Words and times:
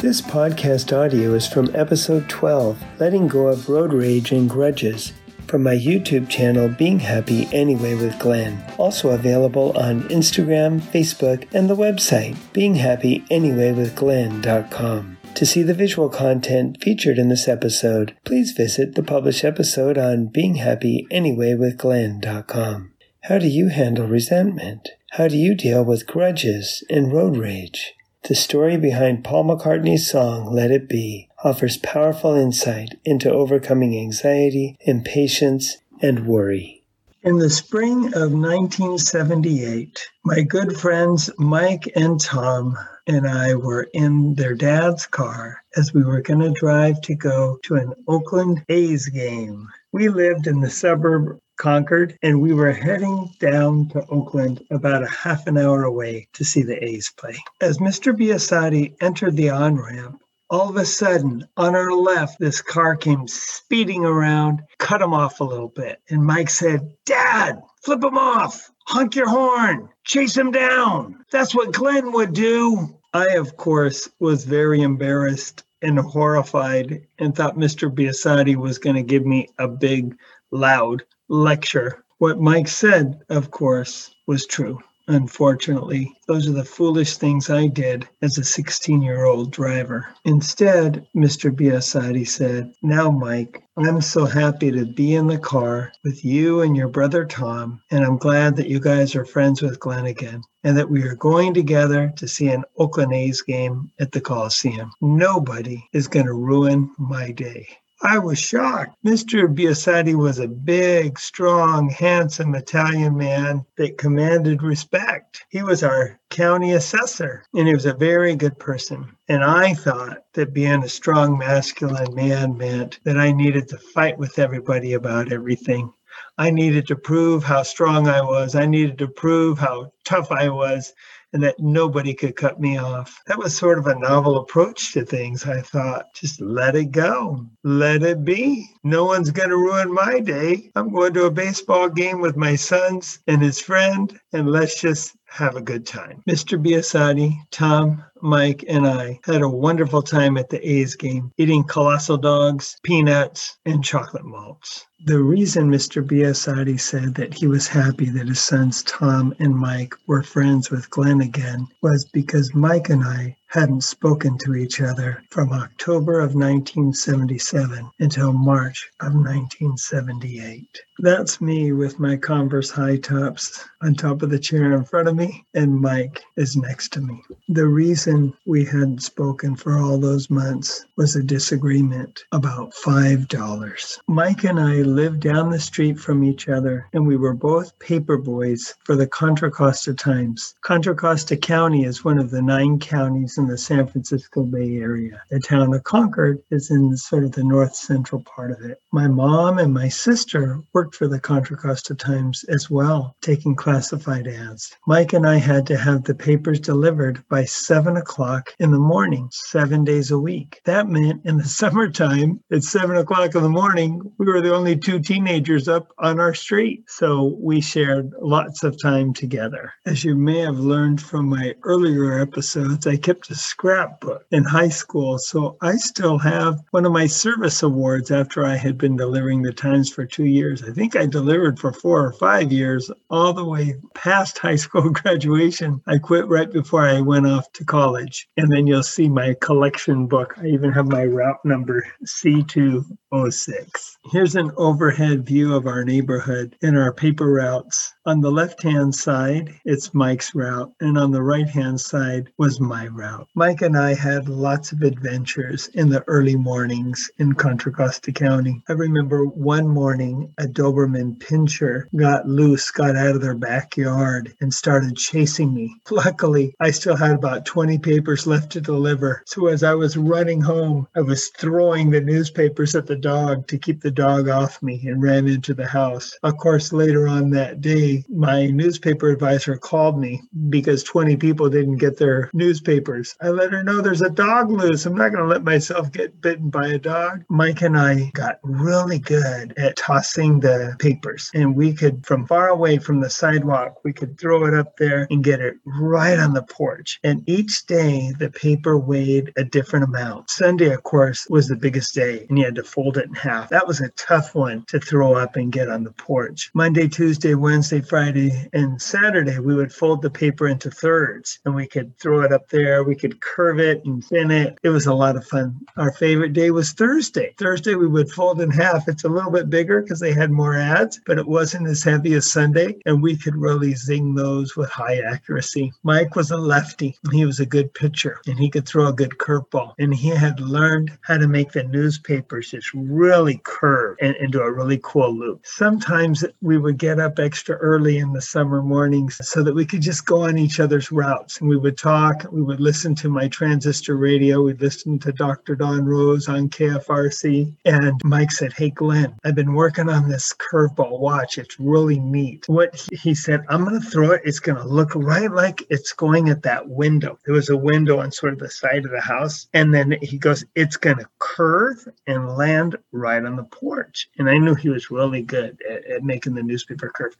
This 0.00 0.20
podcast 0.22 0.96
audio 0.96 1.34
is 1.34 1.46
from 1.46 1.76
episode 1.76 2.26
12, 2.30 2.82
Letting 2.98 3.28
Go 3.28 3.48
of 3.48 3.68
Road 3.68 3.92
Rage 3.92 4.32
and 4.32 4.48
Grudges, 4.48 5.12
from 5.46 5.62
my 5.62 5.74
YouTube 5.74 6.30
channel, 6.30 6.70
Being 6.70 7.00
Happy 7.00 7.46
Anyway 7.52 7.92
with 7.92 8.18
Glenn. 8.18 8.64
Also 8.78 9.10
available 9.10 9.76
on 9.76 10.04
Instagram, 10.04 10.80
Facebook, 10.80 11.46
and 11.52 11.68
the 11.68 11.76
website, 11.76 12.34
beinghappyanyway.withglenn.com. 12.54 15.18
To 15.34 15.44
see 15.44 15.62
the 15.62 15.74
visual 15.74 16.08
content 16.08 16.82
featured 16.82 17.18
in 17.18 17.28
this 17.28 17.46
episode, 17.46 18.16
please 18.24 18.52
visit 18.52 18.94
the 18.94 19.02
published 19.02 19.44
episode 19.44 19.98
on 19.98 20.30
beinghappyanyway.withglenn.com. 20.34 22.92
How 23.24 23.38
do 23.38 23.48
you 23.48 23.68
handle 23.68 24.06
resentment? 24.06 24.88
How 25.10 25.28
do 25.28 25.36
you 25.36 25.54
deal 25.54 25.84
with 25.84 26.06
grudges 26.06 26.82
and 26.88 27.12
road 27.12 27.36
rage? 27.36 27.92
The 28.24 28.34
story 28.34 28.76
behind 28.76 29.24
Paul 29.24 29.44
McCartney's 29.44 30.10
song 30.10 30.52
Let 30.52 30.70
It 30.70 30.88
Be 30.88 31.30
offers 31.42 31.78
powerful 31.78 32.34
insight 32.34 33.00
into 33.02 33.32
overcoming 33.32 33.98
anxiety, 33.98 34.76
impatience, 34.80 35.78
and 36.02 36.26
worry. 36.26 36.84
In 37.22 37.38
the 37.38 37.48
spring 37.48 38.06
of 38.14 38.32
1978, 38.32 40.06
my 40.24 40.42
good 40.42 40.76
friends 40.76 41.30
Mike 41.38 41.90
and 41.96 42.20
Tom 42.20 42.76
and 43.06 43.26
I 43.26 43.54
were 43.54 43.88
in 43.94 44.34
their 44.34 44.54
dad's 44.54 45.06
car 45.06 45.62
as 45.76 45.94
we 45.94 46.02
were 46.02 46.20
going 46.20 46.40
to 46.40 46.60
drive 46.60 47.00
to 47.02 47.14
go 47.14 47.58
to 47.64 47.76
an 47.76 47.94
Oakland 48.06 48.64
A's 48.68 49.08
game. 49.08 49.66
We 49.92 50.08
lived 50.08 50.46
in 50.46 50.60
the 50.60 50.70
suburb 50.70 51.38
Concord, 51.60 52.18
and 52.22 52.40
we 52.40 52.54
were 52.54 52.72
heading 52.72 53.30
down 53.38 53.86
to 53.90 54.02
Oakland 54.06 54.64
about 54.70 55.02
a 55.02 55.10
half 55.10 55.46
an 55.46 55.58
hour 55.58 55.84
away 55.84 56.26
to 56.32 56.42
see 56.42 56.62
the 56.62 56.82
A's 56.82 57.12
play. 57.14 57.36
As 57.60 57.76
Mr. 57.76 58.16
Biasotti 58.16 58.96
entered 59.02 59.36
the 59.36 59.50
on 59.50 59.76
ramp, 59.76 60.22
all 60.48 60.70
of 60.70 60.76
a 60.76 60.86
sudden, 60.86 61.46
on 61.58 61.76
our 61.76 61.92
left, 61.92 62.40
this 62.40 62.62
car 62.62 62.96
came 62.96 63.28
speeding 63.28 64.06
around, 64.06 64.62
cut 64.78 65.02
him 65.02 65.12
off 65.12 65.40
a 65.40 65.44
little 65.44 65.68
bit. 65.68 66.00
And 66.08 66.24
Mike 66.24 66.48
said, 66.48 66.94
Dad, 67.04 67.60
flip 67.84 68.02
him 68.02 68.16
off, 68.16 68.70
honk 68.86 69.14
your 69.14 69.28
horn, 69.28 69.90
chase 70.04 70.36
him 70.36 70.50
down. 70.52 71.22
That's 71.30 71.54
what 71.54 71.74
Glenn 71.74 72.12
would 72.12 72.32
do. 72.32 72.98
I, 73.12 73.34
of 73.36 73.58
course, 73.58 74.08
was 74.18 74.46
very 74.46 74.80
embarrassed 74.80 75.64
and 75.82 75.98
horrified 75.98 77.06
and 77.18 77.34
thought 77.34 77.56
Mr. 77.56 77.94
Biasotti 77.94 78.56
was 78.56 78.78
going 78.78 78.96
to 78.96 79.02
give 79.02 79.26
me 79.26 79.48
a 79.58 79.68
big, 79.68 80.16
loud 80.50 81.02
lecture. 81.28 82.04
What 82.18 82.40
Mike 82.40 82.68
said, 82.68 83.22
of 83.28 83.50
course, 83.50 84.14
was 84.26 84.46
true. 84.46 84.80
Unfortunately, 85.10 86.14
those 86.28 86.46
are 86.46 86.52
the 86.52 86.64
foolish 86.64 87.16
things 87.16 87.50
I 87.50 87.66
did 87.66 88.06
as 88.22 88.38
a 88.38 88.44
16 88.44 89.02
year 89.02 89.24
old 89.24 89.50
driver. 89.50 90.06
Instead, 90.24 91.04
Mr. 91.16 91.50
Biasotti 91.50 92.24
said, 92.28 92.72
Now, 92.80 93.10
Mike, 93.10 93.60
I'm 93.76 94.00
so 94.02 94.24
happy 94.24 94.70
to 94.70 94.86
be 94.86 95.16
in 95.16 95.26
the 95.26 95.38
car 95.38 95.90
with 96.04 96.24
you 96.24 96.60
and 96.60 96.76
your 96.76 96.86
brother 96.86 97.24
Tom, 97.24 97.80
and 97.90 98.04
I'm 98.04 98.18
glad 98.18 98.54
that 98.54 98.68
you 98.68 98.78
guys 98.78 99.16
are 99.16 99.24
friends 99.24 99.62
with 99.62 99.80
Glenn 99.80 100.06
again, 100.06 100.42
and 100.62 100.76
that 100.76 100.90
we 100.90 101.02
are 101.02 101.16
going 101.16 101.54
together 101.54 102.12
to 102.16 102.28
see 102.28 102.46
an 102.46 102.62
Oakland 102.78 103.12
A's 103.12 103.42
game 103.42 103.90
at 103.98 104.12
the 104.12 104.20
Coliseum. 104.20 104.92
Nobody 105.00 105.88
is 105.92 106.06
going 106.06 106.26
to 106.26 106.34
ruin 106.34 106.88
my 106.98 107.32
day. 107.32 107.66
I 108.02 108.18
was 108.18 108.38
shocked. 108.38 108.96
Mr. 109.04 109.46
Biasotti 109.46 110.14
was 110.14 110.38
a 110.38 110.48
big, 110.48 111.18
strong, 111.18 111.90
handsome 111.90 112.54
Italian 112.54 113.16
man 113.16 113.66
that 113.76 113.98
commanded 113.98 114.62
respect. 114.62 115.44
He 115.50 115.62
was 115.62 115.82
our 115.82 116.18
county 116.30 116.72
assessor, 116.72 117.44
and 117.54 117.68
he 117.68 117.74
was 117.74 117.84
a 117.84 117.92
very 117.92 118.34
good 118.36 118.58
person. 118.58 119.14
And 119.28 119.44
I 119.44 119.74
thought 119.74 120.24
that 120.32 120.54
being 120.54 120.82
a 120.82 120.88
strong, 120.88 121.36
masculine 121.36 122.14
man 122.14 122.56
meant 122.56 123.00
that 123.04 123.18
I 123.18 123.32
needed 123.32 123.68
to 123.68 123.76
fight 123.76 124.16
with 124.16 124.38
everybody 124.38 124.94
about 124.94 125.30
everything. 125.30 125.92
I 126.38 126.50
needed 126.50 126.86
to 126.88 126.96
prove 126.96 127.44
how 127.44 127.62
strong 127.62 128.08
I 128.08 128.22
was. 128.22 128.54
I 128.54 128.64
needed 128.64 128.98
to 128.98 129.08
prove 129.08 129.58
how 129.58 129.92
tough 130.04 130.32
I 130.32 130.48
was 130.48 130.94
and 131.32 131.42
that 131.42 131.58
nobody 131.58 132.14
could 132.14 132.36
cut 132.36 132.60
me 132.60 132.78
off. 132.78 133.20
That 133.26 133.38
was 133.38 133.56
sort 133.56 133.78
of 133.78 133.86
a 133.86 133.98
novel 133.98 134.38
approach 134.38 134.92
to 134.94 135.04
things, 135.04 135.44
I 135.46 135.60
thought. 135.62 136.12
Just 136.14 136.40
let 136.40 136.74
it 136.76 136.90
go, 136.90 137.46
let 137.62 138.02
it 138.02 138.24
be. 138.24 138.66
No 138.82 139.04
one's 139.04 139.30
going 139.30 139.50
to 139.50 139.56
ruin 139.56 139.92
my 139.92 140.20
day. 140.20 140.70
I'm 140.74 140.92
going 140.92 141.14
to 141.14 141.26
a 141.26 141.30
baseball 141.30 141.88
game 141.88 142.20
with 142.20 142.36
my 142.36 142.56
sons 142.56 143.20
and 143.26 143.42
his 143.42 143.60
friend, 143.60 144.18
and 144.32 144.50
let's 144.50 144.80
just 144.80 145.16
have 145.30 145.56
a 145.56 145.60
good 145.60 145.86
time. 145.86 146.22
Mr. 146.28 146.62
Biasotti, 146.62 147.38
Tom, 147.50 148.04
Mike, 148.20 148.64
and 148.68 148.86
I 148.86 149.20
had 149.24 149.42
a 149.42 149.48
wonderful 149.48 150.02
time 150.02 150.36
at 150.36 150.50
the 150.50 150.68
A's 150.68 150.96
game, 150.96 151.32
eating 151.38 151.64
colossal 151.64 152.18
dogs, 152.18 152.76
peanuts, 152.82 153.56
and 153.64 153.82
chocolate 153.82 154.24
malts. 154.24 154.86
The 155.06 155.18
reason 155.18 155.70
Mr. 155.70 156.06
Biasotti 156.06 156.78
said 156.78 157.14
that 157.14 157.32
he 157.32 157.46
was 157.46 157.68
happy 157.68 158.10
that 158.10 158.28
his 158.28 158.40
sons 158.40 158.82
Tom 158.82 159.34
and 159.38 159.56
Mike 159.56 159.94
were 160.06 160.22
friends 160.22 160.70
with 160.70 160.90
Glenn 160.90 161.20
again 161.20 161.66
was 161.80 162.04
because 162.12 162.54
Mike 162.54 162.90
and 162.90 163.02
I 163.02 163.36
hadn't 163.50 163.82
spoken 163.82 164.38
to 164.38 164.54
each 164.54 164.80
other 164.80 165.24
from 165.28 165.52
October 165.52 166.20
of 166.20 166.36
1977 166.36 167.90
until 167.98 168.32
March 168.32 168.88
of 169.00 169.12
1978. 169.12 170.80
That's 171.00 171.40
me 171.40 171.72
with 171.72 171.98
my 171.98 172.16
Converse 172.16 172.70
high 172.70 172.98
tops 172.98 173.64
on 173.82 173.94
top 173.94 174.22
of 174.22 174.30
the 174.30 174.38
chair 174.38 174.74
in 174.74 174.84
front 174.84 175.08
of 175.08 175.16
me, 175.16 175.46
and 175.54 175.80
Mike 175.80 176.22
is 176.36 176.56
next 176.56 176.92
to 176.92 177.00
me. 177.00 177.20
The 177.48 177.66
reason 177.66 178.34
we 178.46 178.64
hadn't 178.64 179.02
spoken 179.02 179.56
for 179.56 179.78
all 179.78 179.98
those 179.98 180.30
months 180.30 180.84
was 180.96 181.16
a 181.16 181.22
disagreement 181.22 182.22
about 182.32 182.74
$5. 182.74 183.98
Mike 184.06 184.44
and 184.44 184.60
I 184.60 184.82
lived 184.82 185.20
down 185.20 185.50
the 185.50 185.58
street 185.58 185.98
from 185.98 186.22
each 186.22 186.48
other, 186.48 186.86
and 186.92 187.06
we 187.06 187.16
were 187.16 187.34
both 187.34 187.76
paper 187.78 188.18
boys 188.18 188.74
for 188.84 188.94
the 188.94 189.06
Contra 189.06 189.50
Costa 189.50 189.94
Times. 189.94 190.54
Contra 190.60 190.94
Costa 190.94 191.36
County 191.36 191.84
is 191.84 192.04
one 192.04 192.18
of 192.18 192.30
the 192.30 192.42
nine 192.42 192.78
counties 192.78 193.38
in 193.40 193.48
the 193.48 193.56
San 193.56 193.86
Francisco 193.86 194.42
Bay 194.44 194.76
Area. 194.76 195.22
The 195.30 195.40
town 195.40 195.72
of 195.72 195.82
Concord 195.84 196.42
is 196.50 196.70
in 196.70 196.94
sort 196.96 197.24
of 197.24 197.32
the 197.32 197.42
north 197.42 197.74
central 197.74 198.22
part 198.22 198.50
of 198.50 198.60
it. 198.62 198.80
My 198.92 199.08
mom 199.08 199.58
and 199.58 199.72
my 199.72 199.88
sister 199.88 200.60
worked 200.74 200.94
for 200.94 201.08
the 201.08 201.18
Contra 201.18 201.56
Costa 201.56 201.94
Times 201.94 202.44
as 202.44 202.70
well, 202.70 203.16
taking 203.22 203.56
classified 203.56 204.28
ads. 204.28 204.76
Mike 204.86 205.14
and 205.14 205.26
I 205.26 205.38
had 205.38 205.66
to 205.68 205.78
have 205.78 206.04
the 206.04 206.14
papers 206.14 206.60
delivered 206.60 207.24
by 207.30 207.44
seven 207.46 207.96
o'clock 207.96 208.50
in 208.58 208.72
the 208.72 208.78
morning, 208.78 209.28
seven 209.32 209.84
days 209.84 210.10
a 210.10 210.18
week. 210.18 210.60
That 210.66 210.88
meant 210.88 211.24
in 211.24 211.38
the 211.38 211.44
summertime, 211.60 212.40
at 212.52 212.62
seven 212.62 212.96
o'clock 212.96 213.34
in 213.34 213.42
the 213.42 213.48
morning, 213.48 214.12
we 214.18 214.26
were 214.26 214.42
the 214.42 214.54
only 214.54 214.76
two 214.76 215.00
teenagers 215.00 215.66
up 215.66 215.92
on 215.98 216.20
our 216.20 216.34
street. 216.34 216.84
So 216.88 217.38
we 217.40 217.62
shared 217.62 218.12
lots 218.20 218.64
of 218.64 218.80
time 218.80 219.14
together. 219.14 219.72
As 219.86 220.04
you 220.04 220.14
may 220.14 220.40
have 220.40 220.58
learned 220.58 221.00
from 221.00 221.28
my 221.30 221.54
earlier 221.62 222.20
episodes, 222.20 222.86
I 222.86 222.96
kept 222.96 223.29
a 223.30 223.34
scrapbook 223.34 224.26
in 224.30 224.44
high 224.44 224.68
school. 224.68 225.18
So 225.18 225.56
I 225.60 225.76
still 225.76 226.18
have 226.18 226.60
one 226.70 226.84
of 226.84 226.92
my 226.92 227.06
service 227.06 227.62
awards 227.62 228.10
after 228.10 228.44
I 228.44 228.56
had 228.56 228.76
been 228.76 228.96
delivering 228.96 229.42
the 229.42 229.52
Times 229.52 229.90
for 229.90 230.04
two 230.04 230.24
years. 230.24 230.62
I 230.62 230.72
think 230.72 230.96
I 230.96 231.06
delivered 231.06 231.58
for 231.58 231.72
four 231.72 232.04
or 232.04 232.12
five 232.12 232.50
years, 232.52 232.90
all 233.10 233.32
the 233.32 233.44
way 233.44 233.74
past 233.94 234.38
high 234.38 234.56
school 234.56 234.90
graduation. 234.90 235.80
I 235.86 235.98
quit 235.98 236.26
right 236.28 236.50
before 236.50 236.86
I 236.86 237.00
went 237.00 237.26
off 237.26 237.52
to 237.52 237.64
college. 237.64 238.28
And 238.36 238.50
then 238.50 238.66
you'll 238.66 238.82
see 238.82 239.08
my 239.08 239.34
collection 239.40 240.06
book. 240.06 240.34
I 240.38 240.46
even 240.46 240.72
have 240.72 240.88
my 240.88 241.04
route 241.04 241.44
number 241.44 241.86
C206. 242.04 243.96
Here's 244.12 244.34
an 244.36 244.50
overhead 244.56 245.26
view 245.26 245.54
of 245.54 245.66
our 245.66 245.84
neighborhood 245.84 246.56
and 246.62 246.78
our 246.78 246.92
paper 246.92 247.30
routes. 247.32 247.92
On 248.06 248.22
the 248.22 248.32
left 248.32 248.62
hand 248.62 248.94
side, 248.94 249.54
it's 249.66 249.92
Mike's 249.92 250.34
route, 250.34 250.72
and 250.80 250.96
on 250.96 251.10
the 251.10 251.22
right 251.22 251.46
hand 251.46 251.78
side 251.78 252.30
was 252.38 252.58
my 252.58 252.86
route. 252.86 253.28
Mike 253.34 253.60
and 253.60 253.76
I 253.76 253.92
had 253.92 254.26
lots 254.26 254.72
of 254.72 254.80
adventures 254.80 255.68
in 255.74 255.90
the 255.90 256.02
early 256.06 256.34
mornings 256.34 257.10
in 257.18 257.34
Contra 257.34 257.70
Costa 257.70 258.10
County. 258.10 258.62
I 258.70 258.72
remember 258.72 259.26
one 259.26 259.68
morning 259.68 260.32
a 260.38 260.44
Doberman 260.44 261.18
pinscher 261.18 261.88
got 261.94 262.26
loose, 262.26 262.70
got 262.70 262.96
out 262.96 263.16
of 263.16 263.20
their 263.20 263.34
backyard, 263.34 264.32
and 264.40 264.52
started 264.52 264.96
chasing 264.96 265.52
me. 265.52 265.76
Luckily, 265.90 266.54
I 266.58 266.70
still 266.70 266.96
had 266.96 267.16
about 267.16 267.44
20 267.44 267.78
papers 267.80 268.26
left 268.26 268.50
to 268.52 268.62
deliver. 268.62 269.22
So 269.26 269.48
as 269.48 269.62
I 269.62 269.74
was 269.74 269.98
running 269.98 270.40
home, 270.40 270.88
I 270.96 271.02
was 271.02 271.28
throwing 271.36 271.90
the 271.90 272.00
newspapers 272.00 272.74
at 272.74 272.86
the 272.86 272.96
dog 272.96 273.46
to 273.48 273.58
keep 273.58 273.82
the 273.82 273.90
dog 273.90 274.30
off 274.30 274.62
me 274.62 274.86
and 274.86 275.02
ran 275.02 275.28
into 275.28 275.52
the 275.52 275.66
house. 275.66 276.16
Of 276.22 276.38
course, 276.38 276.72
later 276.72 277.06
on 277.06 277.28
that 277.30 277.60
day, 277.60 277.89
my 278.08 278.46
newspaper 278.46 279.10
advisor 279.10 279.56
called 279.56 279.98
me 279.98 280.22
because 280.48 280.82
20 280.82 281.16
people 281.16 281.48
didn't 281.48 281.76
get 281.76 281.96
their 281.98 282.30
newspapers. 282.32 283.14
I 283.20 283.28
let 283.28 283.52
her 283.52 283.62
know 283.62 283.80
there's 283.80 284.02
a 284.02 284.10
dog 284.10 284.50
loose. 284.50 284.86
I'm 284.86 284.94
not 284.94 285.12
going 285.12 285.22
to 285.22 285.30
let 285.30 285.44
myself 285.44 285.92
get 285.92 286.20
bitten 286.20 286.50
by 286.50 286.68
a 286.68 286.78
dog. 286.78 287.24
Mike 287.28 287.62
and 287.62 287.76
I 287.76 288.10
got 288.14 288.38
really 288.42 288.98
good 288.98 289.54
at 289.58 289.76
tossing 289.76 290.40
the 290.40 290.76
papers, 290.78 291.30
and 291.34 291.56
we 291.56 291.72
could, 291.72 292.06
from 292.06 292.26
far 292.26 292.48
away 292.48 292.78
from 292.78 293.00
the 293.00 293.10
sidewalk, 293.10 293.80
we 293.84 293.92
could 293.92 294.18
throw 294.18 294.46
it 294.46 294.54
up 294.54 294.76
there 294.76 295.06
and 295.10 295.24
get 295.24 295.40
it 295.40 295.56
right 295.64 296.18
on 296.18 296.34
the 296.34 296.42
porch. 296.42 296.98
And 297.04 297.28
each 297.28 297.66
day, 297.66 298.12
the 298.18 298.30
paper 298.30 298.78
weighed 298.78 299.32
a 299.36 299.44
different 299.44 299.84
amount. 299.84 300.30
Sunday, 300.30 300.72
of 300.72 300.82
course, 300.82 301.26
was 301.28 301.48
the 301.48 301.56
biggest 301.56 301.94
day, 301.94 302.26
and 302.28 302.38
you 302.38 302.44
had 302.44 302.54
to 302.56 302.64
fold 302.64 302.98
it 302.98 303.06
in 303.06 303.14
half. 303.14 303.50
That 303.50 303.66
was 303.66 303.80
a 303.80 303.90
tough 303.90 304.34
one 304.34 304.64
to 304.68 304.80
throw 304.80 305.14
up 305.14 305.36
and 305.36 305.52
get 305.52 305.68
on 305.68 305.84
the 305.84 305.92
porch. 305.92 306.50
Monday, 306.54 306.88
Tuesday, 306.88 307.34
Wednesday, 307.34 307.79
Friday, 307.86 308.48
and 308.52 308.80
Saturday, 308.80 309.38
we 309.38 309.54
would 309.54 309.72
fold 309.72 310.02
the 310.02 310.10
paper 310.10 310.48
into 310.48 310.70
thirds, 310.70 311.38
and 311.44 311.54
we 311.54 311.66
could 311.66 311.96
throw 311.98 312.22
it 312.22 312.32
up 312.32 312.48
there. 312.48 312.84
We 312.84 312.96
could 312.96 313.20
curve 313.20 313.58
it 313.60 313.84
and 313.84 314.04
thin 314.04 314.30
it. 314.30 314.58
It 314.62 314.68
was 314.70 314.86
a 314.86 314.94
lot 314.94 315.16
of 315.16 315.26
fun. 315.26 315.60
Our 315.76 315.92
favorite 315.92 316.32
day 316.32 316.50
was 316.50 316.72
Thursday. 316.72 317.34
Thursday, 317.38 317.74
we 317.74 317.86
would 317.86 318.10
fold 318.10 318.40
in 318.40 318.50
half. 318.50 318.88
It's 318.88 319.04
a 319.04 319.08
little 319.08 319.30
bit 319.30 319.50
bigger 319.50 319.82
because 319.82 320.00
they 320.00 320.12
had 320.12 320.30
more 320.30 320.56
ads, 320.56 321.00
but 321.06 321.18
it 321.18 321.26
wasn't 321.26 321.68
as 321.68 321.82
heavy 321.82 322.14
as 322.14 322.30
Sunday, 322.30 322.76
and 322.86 323.02
we 323.02 323.16
could 323.16 323.36
really 323.36 323.74
zing 323.74 324.14
those 324.14 324.56
with 324.56 324.70
high 324.70 324.98
accuracy. 325.00 325.72
Mike 325.82 326.16
was 326.16 326.30
a 326.30 326.36
lefty. 326.36 326.96
He 327.12 327.24
was 327.24 327.40
a 327.40 327.46
good 327.46 327.72
pitcher, 327.74 328.20
and 328.26 328.38
he 328.38 328.50
could 328.50 328.66
throw 328.66 328.88
a 328.88 328.92
good 328.92 329.18
curveball, 329.18 329.74
and 329.78 329.94
he 329.94 330.08
had 330.08 330.40
learned 330.40 330.96
how 331.02 331.18
to 331.18 331.28
make 331.28 331.52
the 331.52 331.64
newspapers 331.64 332.50
just 332.50 332.70
really 332.74 333.40
curve 333.44 333.96
and 334.00 334.16
into 334.16 334.40
a 334.40 334.52
really 334.52 334.80
cool 334.82 335.16
loop. 335.16 335.40
Sometimes 335.44 336.24
we 336.40 336.58
would 336.58 336.78
get 336.78 336.98
up 336.98 337.18
extra 337.18 337.56
early 337.56 337.69
in 337.76 338.12
the 338.12 338.20
summer 338.20 338.62
mornings 338.62 339.16
so 339.22 339.42
that 339.42 339.54
we 339.54 339.64
could 339.64 339.80
just 339.80 340.04
go 340.04 340.24
on 340.24 340.38
each 340.38 340.58
other's 340.58 340.90
routes, 340.90 341.40
and 341.40 341.48
we 341.48 341.56
would 341.56 341.78
talk. 341.78 342.26
We 342.32 342.42
would 342.42 342.60
listen 342.60 342.94
to 342.96 343.08
my 343.08 343.28
transistor 343.28 343.96
radio. 343.96 344.42
We'd 344.42 344.60
listen 344.60 344.98
to 345.00 345.12
Dr. 345.12 345.54
Don 345.54 345.84
Rose 345.84 346.28
on 346.28 346.48
KFRC, 346.48 347.54
and 347.64 348.00
Mike 348.04 348.32
said, 348.32 348.52
"Hey, 348.52 348.70
Glenn, 348.70 349.14
I've 349.24 349.34
been 349.34 349.54
working 349.54 349.88
on 349.88 350.08
this 350.08 350.32
curveball. 350.32 350.98
Watch, 350.98 351.38
it's 351.38 351.60
really 351.60 352.00
neat." 352.00 352.44
What 352.48 352.86
he 352.92 353.14
said, 353.14 353.44
"I'm 353.48 353.64
going 353.64 353.80
to 353.80 353.86
throw 353.86 354.10
it. 354.10 354.22
It's 354.24 354.40
going 354.40 354.58
to 354.58 354.66
look 354.66 354.94
right 354.94 355.30
like 355.30 355.62
it's 355.70 355.92
going 355.92 356.28
at 356.28 356.42
that 356.42 356.68
window. 356.68 357.18
There 357.24 357.34
was 357.34 357.50
a 357.50 357.56
window 357.56 358.00
on 358.00 358.10
sort 358.10 358.32
of 358.32 358.40
the 358.40 358.50
side 358.50 358.84
of 358.84 358.90
the 358.90 359.00
house, 359.00 359.46
and 359.54 359.72
then 359.72 359.96
he 360.02 360.18
goes, 360.18 360.44
"It's 360.54 360.76
going 360.76 360.98
to 360.98 361.08
curve 361.18 361.86
and 362.06 362.36
land 362.36 362.76
right 362.92 363.24
on 363.24 363.36
the 363.36 363.44
porch." 363.44 364.08
And 364.18 364.28
I 364.28 364.38
knew 364.38 364.54
he 364.54 364.68
was 364.68 364.90
really 364.90 365.22
good 365.22 365.60
at, 365.68 365.84
at 365.84 366.02
making 366.02 366.34
the 366.34 366.42
newspaper 366.42 366.90
curve, 366.94 367.16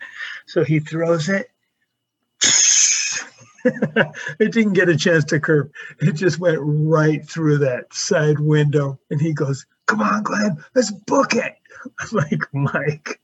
so 0.46 0.64
he 0.64 0.81
throws 0.81 1.28
it. 1.28 1.50
it 3.64 4.52
didn't 4.52 4.72
get 4.72 4.88
a 4.88 4.96
chance 4.96 5.25
to 5.26 5.40
curve. 5.40 5.70
It 6.00 6.12
just 6.12 6.38
went 6.38 6.58
right 6.62 7.26
through 7.28 7.58
that 7.58 7.92
side 7.92 8.38
window. 8.38 8.98
And 9.10 9.20
he 9.20 9.32
goes, 9.32 9.66
Come 9.87 10.00
on, 10.00 10.22
Glenn, 10.22 10.56
let's 10.75 10.90
book 10.90 11.34
it. 11.34 11.56
I'm 11.98 12.08
like, 12.12 12.42
Mike, 12.52 13.20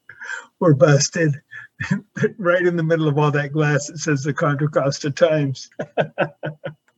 we're 0.61 0.75
busted. 0.75 1.41
right 2.39 2.67
in 2.67 2.77
the 2.77 2.83
middle 2.83 3.09
of 3.09 3.19
all 3.19 3.31
that 3.31 3.53
glass, 3.53 3.89
it 3.91 3.99
says 3.99 4.23
the 4.23 4.33
Contra 4.33 4.69
Costa 4.69 5.11
Times. 5.11 5.71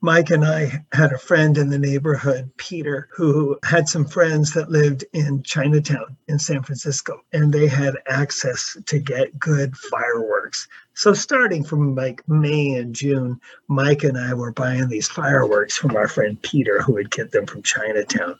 Mike 0.01 0.31
and 0.31 0.45
I 0.45 0.85
had 0.93 1.13
a 1.13 1.19
friend 1.19 1.59
in 1.59 1.71
the 1.71 1.79
neighborhood, 1.79 2.53
Peter, 2.57 3.09
who 3.13 3.59
had 3.65 3.89
some 3.89 4.05
friends 4.05 4.53
that 4.53 4.71
lived 4.71 5.05
in 5.13 5.43
Chinatown 5.43 6.17
in 6.29 6.39
San 6.39 6.63
Francisco, 6.63 7.21
and 7.33 7.53
they 7.53 7.67
had 7.67 7.97
access 8.07 8.77
to 8.87 9.01
get 9.01 9.39
good 9.41 9.77
fireworks. 9.77 10.69
So, 10.95 11.15
starting 11.15 11.65
from 11.65 11.97
like 11.97 12.23
May 12.29 12.75
and 12.75 12.95
June, 12.95 13.41
Mike 13.67 14.05
and 14.05 14.17
I 14.17 14.35
were 14.35 14.53
buying 14.53 14.89
these 14.89 15.09
fireworks 15.09 15.77
from 15.77 15.97
our 15.97 16.07
friend 16.07 16.41
Peter, 16.43 16.81
who 16.81 16.93
would 16.93 17.11
get 17.11 17.33
them 17.33 17.47
from 17.47 17.63
Chinatown 17.63 18.39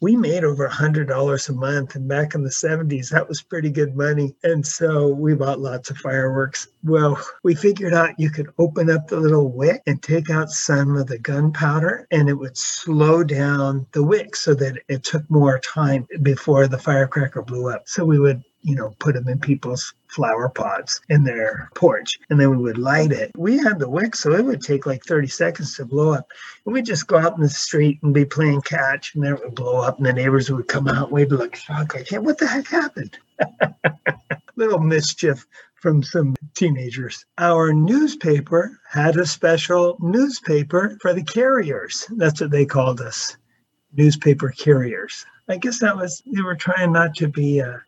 we 0.00 0.16
made 0.16 0.44
over 0.44 0.66
a 0.66 0.72
hundred 0.72 1.08
dollars 1.08 1.48
a 1.48 1.52
month 1.52 1.94
and 1.94 2.08
back 2.08 2.34
in 2.34 2.42
the 2.42 2.50
70s 2.50 3.10
that 3.10 3.28
was 3.28 3.42
pretty 3.42 3.70
good 3.70 3.96
money. 3.96 4.34
And 4.42 4.66
so 4.66 5.08
we 5.08 5.34
bought 5.34 5.60
lots 5.60 5.90
of 5.90 5.98
fireworks. 5.98 6.68
Well 6.84 7.20
we 7.42 7.54
figured 7.54 7.94
out 7.94 8.18
you 8.18 8.30
could 8.30 8.48
open 8.58 8.90
up 8.90 9.08
the 9.08 9.20
little 9.20 9.50
wick 9.50 9.82
and 9.86 10.02
take 10.02 10.30
out 10.30 10.50
some 10.50 10.96
of 10.96 11.06
the 11.06 11.18
gunpowder 11.18 12.06
and 12.10 12.28
it 12.28 12.34
would 12.34 12.56
slow 12.56 13.24
down 13.24 13.86
the 13.92 14.04
wick 14.04 14.36
so 14.36 14.54
that 14.54 14.80
it 14.88 15.04
took 15.04 15.28
more 15.30 15.58
time 15.60 16.06
before 16.22 16.68
the 16.68 16.78
firecracker 16.78 17.42
blew 17.42 17.70
up. 17.70 17.88
So 17.88 18.04
we 18.04 18.18
would 18.18 18.42
you 18.62 18.74
know, 18.74 18.94
put 18.98 19.14
them 19.14 19.28
in 19.28 19.38
people's 19.38 19.94
flower 20.08 20.48
pots 20.48 21.00
in 21.08 21.24
their 21.24 21.70
porch 21.74 22.18
and 22.28 22.40
then 22.40 22.50
we 22.50 22.56
would 22.56 22.78
light 22.78 23.12
it. 23.12 23.30
We 23.36 23.58
had 23.58 23.78
the 23.78 23.88
wick, 23.88 24.16
so 24.16 24.32
it 24.32 24.44
would 24.44 24.62
take 24.62 24.86
like 24.86 25.04
30 25.04 25.28
seconds 25.28 25.76
to 25.76 25.84
blow 25.84 26.12
up. 26.12 26.28
And 26.64 26.74
we'd 26.74 26.86
just 26.86 27.06
go 27.06 27.18
out 27.18 27.36
in 27.36 27.42
the 27.42 27.48
street 27.48 28.00
and 28.02 28.12
be 28.12 28.24
playing 28.24 28.62
catch 28.62 29.14
and 29.14 29.24
then 29.24 29.34
it 29.34 29.44
would 29.44 29.54
blow 29.54 29.82
up 29.82 29.98
and 29.98 30.06
the 30.06 30.12
neighbors 30.12 30.50
would 30.50 30.68
come 30.68 30.88
out 30.88 31.08
and 31.08 31.12
we'd 31.12 31.28
be 31.28 31.36
like, 31.36 31.56
fuck, 31.56 31.94
I 31.96 32.02
can't, 32.02 32.24
what 32.24 32.38
the 32.38 32.46
heck 32.46 32.66
happened? 32.66 33.18
Little 34.56 34.80
mischief 34.80 35.46
from 35.76 36.02
some 36.02 36.34
teenagers. 36.54 37.24
Our 37.38 37.72
newspaper 37.72 38.78
had 38.88 39.16
a 39.16 39.26
special 39.26 39.96
newspaper 40.00 40.98
for 41.00 41.14
the 41.14 41.22
carriers. 41.22 42.06
That's 42.10 42.40
what 42.40 42.50
they 42.50 42.66
called 42.66 43.00
us, 43.00 43.36
newspaper 43.92 44.50
carriers. 44.50 45.24
I 45.48 45.56
guess 45.56 45.78
that 45.80 45.96
was, 45.96 46.22
they 46.26 46.42
were 46.42 46.56
trying 46.56 46.92
not 46.92 47.14
to 47.16 47.28
be 47.28 47.62
uh, 47.62 47.78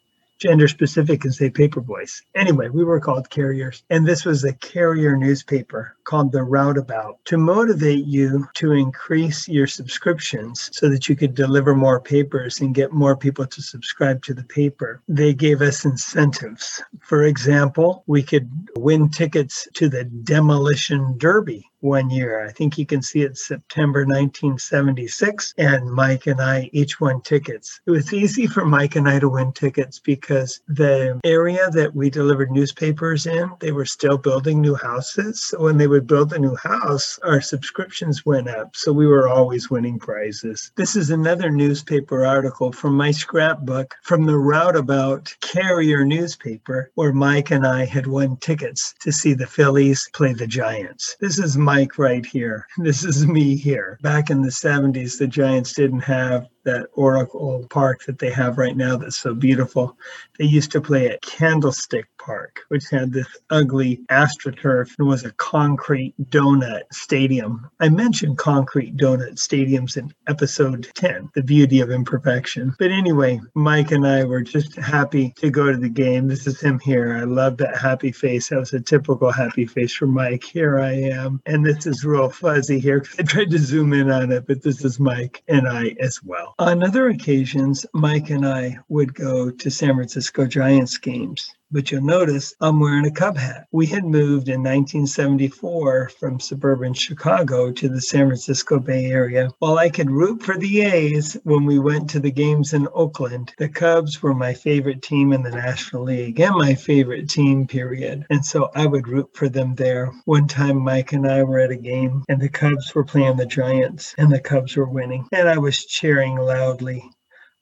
gender 0.41 0.67
specific 0.69 1.25
and 1.25 1.35
say 1.35 1.51
paper 1.51 1.81
boys. 1.81 2.23
Anyway, 2.35 2.69
we 2.69 2.83
were 2.83 3.01
called 3.01 3.31
carriers. 3.31 3.83
And 3.91 4.07
this 4.07 4.25
was 4.25 4.43
a 4.43 4.55
carrier 4.55 5.17
newspaper 5.17 5.97
called 6.11 6.33
The 6.33 6.41
Routeabout 6.41 7.19
to 7.27 7.39
motivate 7.39 8.05
you 8.05 8.49
to 8.55 8.73
increase 8.73 9.47
your 9.47 9.69
subscriptions 9.69 10.69
so 10.73 10.89
that 10.89 11.09
you 11.09 11.15
could 11.15 11.37
deliver 11.37 11.73
more 11.73 12.01
papers 12.01 12.61
and 12.61 12.75
get 12.75 12.93
more 12.93 13.17
people 13.17 13.47
to 13.47 13.63
subscribe 13.63 14.21
to 14.25 14.35
the 14.35 14.43
paper. 14.43 15.03
They 15.07 15.33
gave 15.35 15.63
us 15.63 15.85
incentives. 15.85 16.83
For 17.01 17.23
example, 17.23 18.03
we 18.09 18.25
could 18.25 18.51
win 18.77 19.09
tickets 19.11 19.69
to 19.75 19.89
the 19.89 20.03
Demolition 20.03 21.17
Derby 21.17 21.71
one 21.81 22.11
year. 22.11 22.45
I 22.47 22.53
think 22.53 22.79
you 22.79 22.87
can 22.87 23.03
see 23.03 23.23
it 23.23 23.39
September 23.39 24.01
1976. 24.01 25.55
And 25.59 25.91
Mike 25.91 26.27
and 26.27 26.41
I 26.41 26.71
each 26.73 27.01
won 27.01 27.21
tickets. 27.23 27.81
It 27.87 27.91
was 27.91 28.13
easy 28.13 28.47
for 28.47 28.65
Mike 28.65 28.97
and 28.97 29.09
I 29.09 29.19
to 29.19 29.29
win 29.29 29.53
tickets 29.53 29.99
because 29.99 30.61
the 30.69 31.21
area 31.25 31.71
that 31.71 31.95
we 31.95 32.11
delivered 32.11 32.51
newspapers 32.51 33.27
in, 33.27 33.51
they 33.61 33.73
were 33.73 33.87
still 33.87 34.19
building 34.19 34.61
new 34.61 34.75
houses. 34.75 35.43
So 35.43 35.63
when 35.63 35.79
they 35.79 35.87
would 35.87 36.00
build 36.01 36.33
a 36.33 36.39
new 36.39 36.57
house, 36.57 37.19
our 37.23 37.41
subscriptions 37.41 38.25
went 38.27 38.49
up. 38.49 38.77
So 38.77 38.93
we 38.93 39.07
were 39.07 39.29
always 39.29 39.71
winning 39.71 39.99
prizes. 39.99 40.73
This 40.77 40.97
is 40.97 41.11
another 41.11 41.51
newspaper 41.51 42.25
article 42.25 42.73
from 42.73 42.97
my 42.97 43.11
scrapbook 43.11 43.95
from 44.03 44.25
the 44.25 44.33
Routeabout 44.33 45.39
Carrier 45.41 46.05
newspaper 46.05 46.91
where 46.95 47.13
Mike 47.13 47.51
and 47.51 47.67
I 47.67 47.85
had 47.85 48.07
won 48.07 48.37
tickets 48.39 48.95
to 49.01 49.13
see 49.13 49.35
the 49.35 49.47
Phillies 49.47 50.09
play 50.13 50.33
the 50.33 50.47
Giants. 50.47 51.17
This 51.21 51.39
is 51.39 51.57
Mike 51.57 51.99
right 51.99 52.25
here. 52.25 52.67
This 52.91 53.05
is 53.05 53.27
me 53.27 53.55
here. 53.55 53.99
Back 54.03 54.31
in 54.31 54.43
the 54.43 54.49
70s, 54.49 55.17
the 55.17 55.29
Giants 55.29 55.75
didn't 55.75 56.01
have 56.01 56.49
that 56.65 56.89
Oracle 56.95 57.67
Park 57.71 58.05
that 58.07 58.19
they 58.19 58.31
have 58.31 58.59
right 58.59 58.77
now 58.77 58.97
that's 58.97 59.17
so 59.17 59.35
beautiful. 59.35 59.97
They 60.39 60.45
used 60.45 60.73
to 60.73 60.81
play 60.81 61.09
at 61.09 61.23
Candlestick 61.23 62.07
Park, 62.31 62.61
which 62.69 62.89
had 62.91 63.13
this 63.13 63.27
ugly 63.51 64.03
astroturf 64.09 64.95
and 65.01 65.09
was 65.09 65.25
a 65.25 65.33
concrete 65.33 66.15
donut 66.31 66.83
stadium. 66.93 67.69
I 67.81 67.89
mentioned 67.89 68.39
concrete 68.39 68.97
donut 68.97 69.35
stadiums 69.35 69.97
in 69.97 70.15
episode 70.29 70.89
10, 70.95 71.31
The 71.35 71.43
Beauty 71.43 71.81
of 71.81 71.91
Imperfection. 71.91 72.73
But 72.79 72.93
anyway, 72.93 73.41
Mike 73.57 73.91
and 73.91 74.07
I 74.07 74.23
were 74.23 74.43
just 74.43 74.77
happy 74.77 75.35
to 75.39 75.51
go 75.51 75.73
to 75.73 75.77
the 75.77 75.89
game. 75.89 76.29
This 76.29 76.47
is 76.47 76.61
him 76.61 76.79
here. 76.79 77.17
I 77.17 77.25
love 77.25 77.57
that 77.57 77.77
happy 77.77 78.13
face. 78.13 78.51
That 78.51 78.61
was 78.61 78.75
a 78.75 78.81
typical 78.81 79.33
happy 79.33 79.67
face 79.67 79.93
for 79.93 80.07
Mike. 80.07 80.45
Here 80.45 80.79
I 80.79 80.93
am. 80.93 81.41
And 81.47 81.67
this 81.67 81.85
is 81.85 82.05
real 82.05 82.29
fuzzy 82.29 82.79
here. 82.79 83.05
I 83.19 83.25
tried 83.25 83.51
to 83.51 83.59
zoom 83.59 83.93
in 83.93 84.09
on 84.09 84.31
it, 84.31 84.47
but 84.47 84.63
this 84.63 84.85
is 84.85 85.01
Mike 85.01 85.43
and 85.49 85.67
I 85.67 85.97
as 85.99 86.23
well. 86.23 86.55
On 86.61 86.85
other 86.85 87.09
occasions, 87.09 87.87
Mike 87.93 88.31
and 88.31 88.47
I 88.47 88.79
would 88.89 89.15
go 89.15 89.51
to 89.51 89.69
San 89.69 89.97
Francisco 89.97 90.47
Giants 90.47 90.97
games 90.97 91.51
but 91.73 91.91
you'll 91.91 92.03
notice 92.03 92.55
I'm 92.61 92.81
wearing 92.81 93.07
a 93.07 93.11
Cub 93.11 93.37
hat. 93.37 93.67
We 93.71 93.87
had 93.87 94.05
moved 94.05 94.49
in 94.49 94.63
1974 94.63 96.11
from 96.19 96.41
suburban 96.41 96.95
Chicago 96.95 97.71
to 97.71 97.89
the 97.89 98.01
San 98.01 98.27
Francisco 98.27 98.79
Bay 98.79 99.07
Area. 99.07 99.51
While 99.61 99.79
I 99.79 99.89
could 99.89 100.11
root 100.11 100.43
for 100.43 100.57
the 100.57 100.83
A's 100.83 101.37
when 101.45 101.65
we 101.65 101.79
went 101.79 102.11
to 102.11 102.21
the 102.21 102.31
games 102.31 102.73
in 102.73 102.89
Oakland, 102.93 103.55
the 103.59 103.69
Cubs 103.69 104.23
were 104.23 104.35
my 104.35 104.55
favorite 104.55 105.03
team 105.03 105.33
in 105.33 105.43
the 105.43 105.51
National 105.51 106.03
League 106.03 106.41
and 106.41 106.57
my 106.57 106.75
favorite 106.75 107.29
team, 107.29 107.67
period. 107.67 108.27
And 108.31 108.45
so 108.45 108.71
I 108.75 108.87
would 108.87 109.07
root 109.07 109.31
for 109.35 109.49
them 109.49 109.75
there. 109.77 110.13
One 110.25 110.49
time, 110.49 110.79
Mike 110.79 111.13
and 111.13 111.27
I 111.27 111.45
were 111.45 111.61
at 111.61 111.71
a 111.71 111.77
game 111.77 112.25
and 112.29 112.41
the 112.41 112.49
Cubs 112.49 112.95
were 112.95 113.05
playing 113.05 113.37
the 113.37 113.47
Giants 113.47 114.15
and 114.19 114.33
the 114.33 114.41
Cubs 114.41 114.77
were 114.77 114.91
winning, 114.91 115.29
and 115.33 115.49
I 115.49 115.59
was 115.59 115.85
cheering 115.85 116.37
loudly. 116.37 117.09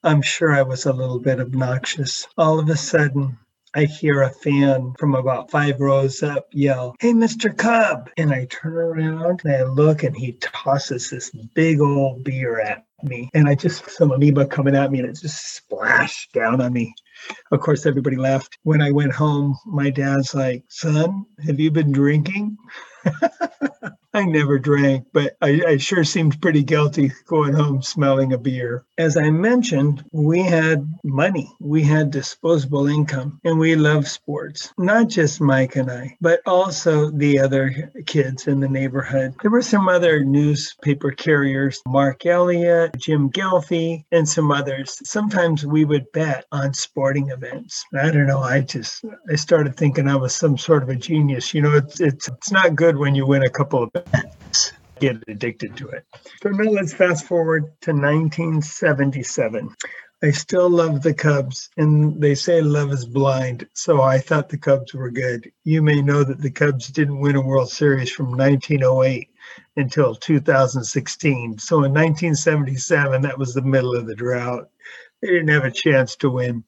I'm 0.03 0.23
sure 0.23 0.53
I 0.55 0.63
was 0.63 0.87
a 0.87 0.93
little 0.93 1.19
bit 1.19 1.41
obnoxious. 1.41 2.27
All 2.37 2.59
of 2.59 2.69
a 2.71 2.77
sudden, 2.77 3.37
I 3.79 3.85
hear 3.85 4.23
a 4.23 4.31
fan 4.31 4.93
from 4.99 5.15
about 5.15 5.53
five 5.53 5.79
rows 5.79 6.21
up 6.25 6.49
yell, 6.51 6.97
Hey, 6.99 7.13
Mr. 7.13 7.57
Cub. 7.57 8.11
And 8.17 8.33
I 8.33 8.47
turn 8.47 8.73
around 8.75 9.43
and 9.45 9.55
I 9.55 9.63
look 9.63 10.03
and 10.03 10.17
he 10.17 10.33
tosses 10.41 11.11
this 11.11 11.31
big 11.55 11.81
old 11.81 12.25
beer 12.25 12.59
at 12.59 12.87
me. 13.05 13.31
And 13.35 13.49
I 13.49 13.55
just, 13.55 13.89
some 13.89 14.11
amoeba 14.11 14.47
coming 14.47 14.75
at 14.75 14.91
me 14.91 14.99
and 14.99 15.09
it 15.09 15.21
just 15.21 15.55
splashed 15.55 16.33
down 16.33 16.61
on 16.61 16.73
me. 16.73 16.93
Of 17.53 17.61
course, 17.61 17.87
everybody 17.87 18.17
laughed. 18.17 18.59
When 18.65 18.83
I 18.83 18.91
went 18.91 19.13
home, 19.13 19.57
my 19.65 19.91
dad's 19.91 20.35
like, 20.35 20.65
Son, 20.67 21.25
have 21.47 21.61
you 21.61 21.71
been 21.71 21.93
drinking? 21.93 22.57
I 24.15 24.25
never 24.25 24.59
drank, 24.59 25.07
but 25.13 25.37
I, 25.43 25.61
I, 25.67 25.77
sure 25.77 26.03
seemed 26.03 26.41
pretty 26.41 26.63
guilty 26.63 27.13
going 27.27 27.53
home 27.53 27.83
smelling 27.83 28.33
a 28.33 28.39
beer. 28.39 28.87
As 28.97 29.19
I 29.19 29.31
mentioned, 29.31 30.03
we 30.13 30.43
had 30.43 30.91
money, 31.05 31.53
we 31.61 31.83
had 31.83 32.11
disposable 32.11 32.87
income, 32.87 33.39
and 33.45 33.59
we 33.59 33.77
loved 33.77 34.09
sports. 34.09 34.73
Not 34.79 35.09
just 35.09 35.43
Mike 35.43 35.77
and 35.77 35.91
I, 35.91 36.17
but 36.23 36.41
also 36.47 37.11
the 37.11 37.39
other 37.39 37.93
kids 38.07 38.47
in 38.47 38.61
the 38.61 38.69
neighborhood. 38.69 39.35
There 39.43 39.51
were 39.51 39.63
some 39.63 39.89
other 39.89 40.25
newspaper 40.25 41.11
carriers, 41.11 41.81
Mark 41.87 42.25
Elliott, 42.25 42.97
Jim 42.99 43.31
Gelfie, 43.31 44.05
and 44.11 44.27
some 44.27 44.51
others. 44.51 44.99
Sometimes 45.05 45.67
we 45.67 45.85
would 45.85 46.11
bet 46.13 46.47
on 46.51 46.73
sporting 46.73 47.29
events. 47.31 47.85
I 47.95 48.11
don't 48.11 48.27
know. 48.27 48.41
I 48.41 48.63
just 48.63 49.05
I 49.31 49.35
started 49.35 49.77
thinking 49.77 50.09
I 50.09 50.17
was 50.17 50.35
some 50.35 50.57
sort 50.57 50.83
of 50.83 50.89
a 50.89 50.97
genius. 50.97 51.53
You 51.53 51.61
know, 51.61 51.77
it's 51.77 52.01
it's 52.01 52.29
it's 52.29 52.51
not 52.51 52.75
good 52.75 52.97
when 52.97 53.15
you 53.15 53.27
win 53.27 53.43
a 53.43 53.51
couple 53.51 53.83
of 53.83 53.93
get 55.01 55.23
addicted 55.29 55.77
to 55.77 55.89
it. 55.89 56.05
So 56.43 56.51
now 56.51 56.71
let's 56.71 56.93
fast 56.93 57.27
forward 57.27 57.65
to 57.83 57.93
1977. 57.93 59.75
I 60.21 60.33
still 60.33 60.69
love 60.69 61.03
the 61.03 61.15
Cubs, 61.15 61.71
and 61.77 62.21
they 62.21 62.35
say 62.35 62.61
love 62.61 62.91
is 62.91 63.05
blind, 63.05 63.69
so 63.73 64.03
I 64.03 64.19
thought 64.19 64.49
the 64.49 64.59
Cubs 64.59 64.93
were 64.93 65.13
good. 65.13 65.53
You 65.63 65.81
may 65.81 66.03
know 66.03 66.25
that 66.25 66.41
the 66.41 66.51
Cubs 66.51 66.89
didn't 66.89 67.21
win 67.21 67.37
a 67.37 67.41
World 67.41 67.71
Series 67.71 68.11
from 68.11 68.37
1908 68.37 69.29
until 69.77 70.17
2016. 70.17 71.59
So 71.59 71.77
in 71.85 71.93
1977, 71.93 73.23
that 73.23 73.39
was 73.39 73.55
the 73.55 73.63
middle 73.63 73.95
of 73.95 74.07
the 74.07 74.17
drought 74.17 74.69
they 75.21 75.29
didn't 75.29 75.49
have 75.49 75.65
a 75.65 75.71
chance 75.71 76.17
to 76.17 76.31
win, 76.31 76.65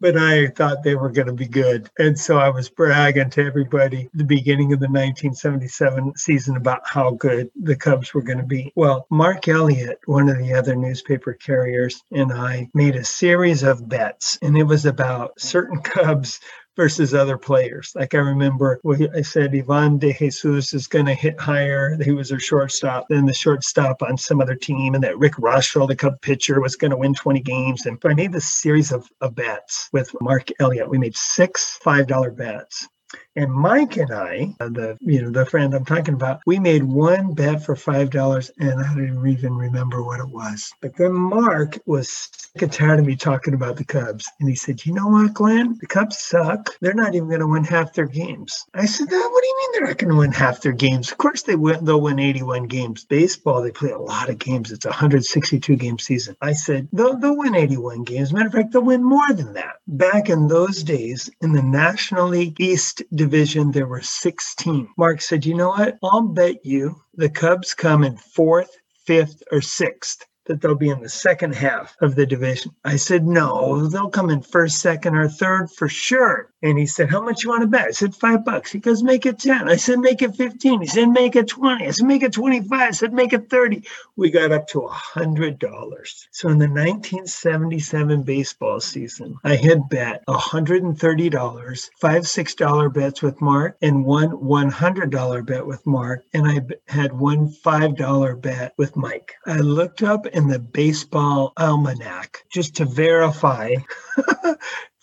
but 0.00 0.16
I 0.16 0.48
thought 0.48 0.82
they 0.82 0.94
were 0.94 1.10
going 1.10 1.26
to 1.26 1.32
be 1.32 1.46
good. 1.46 1.88
And 1.98 2.18
so 2.18 2.38
I 2.38 2.50
was 2.50 2.68
bragging 2.68 3.30
to 3.30 3.44
everybody 3.44 4.08
the 4.14 4.24
beginning 4.24 4.72
of 4.72 4.80
the 4.80 4.86
1977 4.86 6.14
season 6.16 6.56
about 6.56 6.82
how 6.84 7.12
good 7.12 7.50
the 7.60 7.76
Cubs 7.76 8.12
were 8.12 8.22
going 8.22 8.38
to 8.38 8.44
be. 8.44 8.72
Well, 8.76 9.06
Mark 9.10 9.48
Elliott, 9.48 9.98
one 10.06 10.28
of 10.28 10.38
the 10.38 10.54
other 10.54 10.76
newspaper 10.76 11.32
carriers, 11.32 12.02
and 12.12 12.32
I 12.32 12.68
made 12.74 12.96
a 12.96 13.04
series 13.04 13.62
of 13.62 13.88
bets, 13.88 14.38
and 14.42 14.56
it 14.56 14.64
was 14.64 14.84
about 14.84 15.40
certain 15.40 15.80
Cubs 15.82 16.40
versus 16.76 17.14
other 17.14 17.38
players. 17.38 17.92
Like 17.94 18.14
I 18.14 18.18
remember 18.18 18.80
I 19.14 19.22
said 19.22 19.54
Ivan 19.54 19.98
de 19.98 20.12
Jesus 20.12 20.74
is 20.74 20.86
going 20.86 21.06
to 21.06 21.14
hit 21.14 21.38
higher. 21.38 21.96
He 22.02 22.12
was 22.12 22.28
their 22.28 22.40
shortstop 22.40 23.06
than 23.08 23.26
the 23.26 23.34
shortstop 23.34 24.02
on 24.02 24.16
some 24.16 24.40
other 24.40 24.54
team, 24.54 24.94
and 24.94 25.04
that 25.04 25.18
Rick 25.18 25.34
Reuschel, 25.34 25.88
the 25.88 25.96
Cub 25.96 26.20
pitcher, 26.20 26.60
was 26.60 26.76
going 26.76 26.90
to 26.90 26.96
win 26.96 27.14
20 27.14 27.40
games. 27.40 27.86
And 27.86 27.98
I 28.04 28.14
made 28.14 28.32
this 28.32 28.50
series 28.50 28.92
of, 28.92 29.08
of 29.20 29.34
bets 29.34 29.88
with 29.92 30.14
Mark 30.20 30.48
Elliott. 30.60 30.88
We 30.88 30.98
made 30.98 31.16
six 31.16 31.78
$5 31.84 32.36
bets. 32.36 32.88
And 33.36 33.52
Mike 33.52 33.96
and 33.96 34.12
I, 34.12 34.54
uh, 34.60 34.68
the 34.68 34.96
you 35.00 35.20
know 35.20 35.30
the 35.30 35.44
friend 35.44 35.74
I'm 35.74 35.84
talking 35.84 36.14
about, 36.14 36.40
we 36.46 36.60
made 36.60 36.84
one 36.84 37.34
bet 37.34 37.64
for 37.64 37.74
five 37.74 38.10
dollars, 38.10 38.52
and 38.60 38.80
I 38.80 38.94
don't 38.94 39.26
even 39.26 39.56
remember 39.56 40.04
what 40.04 40.20
it 40.20 40.28
was. 40.28 40.72
But 40.80 40.96
then 40.96 41.12
Mark 41.12 41.80
was 41.84 42.08
sick 42.08 42.62
and 42.62 42.72
tired 42.72 43.00
of 43.00 43.06
me 43.06 43.16
talking 43.16 43.54
about 43.54 43.76
the 43.76 43.84
Cubs, 43.84 44.30
and 44.38 44.48
he 44.48 44.54
said, 44.54 44.86
"You 44.86 44.94
know 44.94 45.08
what, 45.08 45.34
Glenn? 45.34 45.76
The 45.80 45.88
Cubs 45.88 46.20
suck. 46.20 46.78
They're 46.80 46.94
not 46.94 47.16
even 47.16 47.26
going 47.28 47.40
to 47.40 47.48
win 47.48 47.64
half 47.64 47.92
their 47.92 48.06
games." 48.06 48.66
I 48.72 48.86
said, 48.86 49.06
"What 49.10 49.10
do 49.42 49.48
you 49.48 49.56
mean 49.58 49.70
they're 49.72 49.88
not 49.88 49.98
going 49.98 50.12
to 50.12 50.18
win 50.18 50.30
half 50.30 50.60
their 50.60 50.72
games? 50.72 51.10
Of 51.10 51.18
course 51.18 51.42
they 51.42 51.56
win. 51.56 51.84
They'll 51.84 52.00
win 52.00 52.20
81 52.20 52.68
games. 52.68 53.04
Baseball, 53.04 53.62
they 53.62 53.72
play 53.72 53.90
a 53.90 53.98
lot 53.98 54.28
of 54.28 54.38
games. 54.38 54.70
It's 54.70 54.84
a 54.84 54.90
162 54.90 55.74
game 55.74 55.98
season." 55.98 56.36
I 56.40 56.52
said, 56.52 56.86
"They'll 56.92 57.18
they'll 57.18 57.36
win 57.36 57.56
81 57.56 58.04
games. 58.04 58.32
Matter 58.32 58.46
of 58.46 58.52
fact, 58.52 58.70
they'll 58.72 58.82
win 58.82 59.02
more 59.02 59.32
than 59.32 59.54
that." 59.54 59.80
Back 59.88 60.28
in 60.30 60.46
those 60.46 60.84
days, 60.84 61.28
in 61.40 61.52
the 61.52 61.62
National 61.62 62.28
League 62.28 62.60
East 62.60 63.02
division, 63.24 63.72
there 63.72 63.86
were 63.86 64.02
16. 64.02 64.88
Mark 64.98 65.22
said, 65.22 65.46
You 65.46 65.54
know 65.54 65.70
what? 65.70 65.96
I'll 66.02 66.28
bet 66.28 66.64
you 66.64 66.96
the 67.14 67.30
Cubs 67.30 67.72
come 67.72 68.04
in 68.04 68.16
fourth, 68.18 68.70
fifth, 69.06 69.42
or 69.50 69.62
sixth 69.62 70.26
that 70.46 70.60
they'll 70.60 70.74
be 70.74 70.90
in 70.90 71.00
the 71.00 71.08
second 71.08 71.54
half 71.54 71.96
of 72.00 72.14
the 72.14 72.26
division. 72.26 72.72
I 72.84 72.96
said, 72.96 73.26
no, 73.26 73.86
they'll 73.88 74.10
come 74.10 74.30
in 74.30 74.42
first, 74.42 74.80
second, 74.80 75.16
or 75.16 75.28
third 75.28 75.70
for 75.70 75.88
sure. 75.88 76.50
And 76.62 76.78
he 76.78 76.86
said, 76.86 77.10
how 77.10 77.22
much 77.22 77.44
you 77.44 77.50
want 77.50 77.62
to 77.62 77.66
bet? 77.66 77.88
I 77.88 77.90
said, 77.90 78.14
five 78.14 78.44
bucks. 78.44 78.72
He 78.72 78.78
goes, 78.78 79.02
make 79.02 79.26
it 79.26 79.38
10. 79.38 79.68
I 79.68 79.76
said, 79.76 79.98
make 79.98 80.22
it 80.22 80.34
15. 80.34 80.80
He 80.80 80.86
said, 80.86 81.08
make 81.08 81.36
it 81.36 81.48
20. 81.48 81.86
I 81.86 81.90
said, 81.90 82.06
make 82.06 82.22
it 82.22 82.32
25. 82.32 82.80
I 82.80 82.90
said, 82.90 83.12
make 83.12 83.32
it 83.32 83.50
30. 83.50 83.84
We 84.16 84.30
got 84.30 84.52
up 84.52 84.66
to 84.68 84.80
a 84.80 84.90
$100. 84.90 86.26
So 86.30 86.48
in 86.48 86.58
the 86.58 86.68
1977 86.68 88.22
baseball 88.22 88.80
season, 88.80 89.36
I 89.44 89.56
had 89.56 89.88
bet 89.88 90.24
$130, 90.26 91.90
five 92.00 92.22
$6 92.22 92.94
bets 92.94 93.22
with 93.22 93.40
Mark, 93.40 93.76
and 93.82 94.04
one 94.04 94.30
$100 94.30 95.46
bet 95.46 95.66
with 95.66 95.86
Mark. 95.86 96.24
And 96.32 96.46
I 96.46 96.60
had 96.90 97.12
one 97.12 97.48
$5 97.48 98.40
bet 98.40 98.72
with 98.78 98.96
Mike. 98.96 99.34
I 99.46 99.58
looked 99.58 100.02
up 100.02 100.26
in 100.34 100.48
the 100.48 100.58
baseball 100.58 101.52
almanac 101.56 102.44
just 102.50 102.76
to 102.76 102.84
verify 102.84 103.70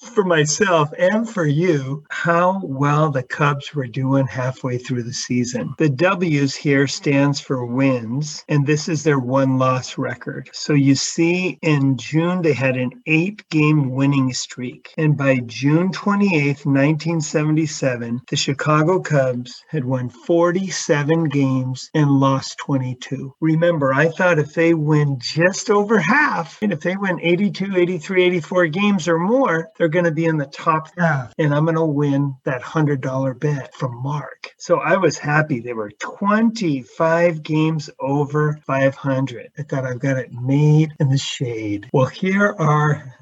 for 0.01 0.23
myself 0.23 0.89
and 0.97 1.29
for 1.29 1.45
you 1.45 2.03
how 2.09 2.59
well 2.63 3.11
the 3.11 3.23
Cubs 3.23 3.73
were 3.73 3.87
doing 3.87 4.25
halfway 4.25 4.77
through 4.77 5.03
the 5.03 5.13
season. 5.13 5.73
The 5.77 5.89
W's 5.89 6.55
here 6.55 6.87
stands 6.87 7.39
for 7.39 7.65
wins, 7.65 8.43
and 8.49 8.65
this 8.65 8.89
is 8.89 9.03
their 9.03 9.19
one 9.19 9.57
loss 9.57 9.97
record. 9.97 10.49
So 10.53 10.73
you 10.73 10.95
see 10.95 11.59
in 11.61 11.97
June 11.97 12.41
they 12.41 12.53
had 12.53 12.77
an 12.77 12.91
eight 13.05 13.47
game 13.49 13.91
winning 13.91 14.33
streak. 14.33 14.93
And 14.97 15.15
by 15.15 15.39
June 15.45 15.91
28, 15.91 16.65
1977, 16.65 18.21
the 18.27 18.35
Chicago 18.35 18.99
Cubs 18.99 19.63
had 19.69 19.85
won 19.85 20.09
47 20.09 21.25
games 21.25 21.89
and 21.93 22.09
lost 22.09 22.57
22. 22.57 23.35
Remember, 23.39 23.93
I 23.93 24.07
thought 24.09 24.39
if 24.39 24.53
they 24.53 24.73
win 24.73 25.19
just 25.19 25.69
over 25.69 25.99
half, 25.99 26.57
and 26.61 26.73
if 26.73 26.81
they 26.81 26.95
win 26.95 27.19
82, 27.21 27.77
83, 27.77 28.23
84 28.23 28.67
games 28.67 29.07
or 29.07 29.19
more, 29.19 29.69
they're 29.77 29.90
going 29.91 30.05
to 30.05 30.11
be 30.11 30.25
in 30.25 30.37
the 30.37 30.45
top 30.45 30.87
half 30.97 31.33
and 31.37 31.53
I'm 31.53 31.65
going 31.65 31.75
to 31.75 31.85
win 31.85 32.35
that 32.43 32.61
$100 32.61 33.39
bet 33.39 33.75
from 33.75 34.01
Mark. 34.01 34.53
So 34.57 34.79
I 34.79 34.97
was 34.97 35.17
happy. 35.17 35.59
They 35.59 35.73
were 35.73 35.91
25 35.99 37.43
games 37.43 37.89
over 37.99 38.59
500. 38.65 39.51
I 39.57 39.63
thought 39.63 39.85
I've 39.85 39.99
got 39.99 40.17
it 40.17 40.31
made 40.31 40.93
in 40.99 41.09
the 41.09 41.17
shade. 41.17 41.89
Well, 41.93 42.07
here 42.07 42.55
are. 42.57 43.15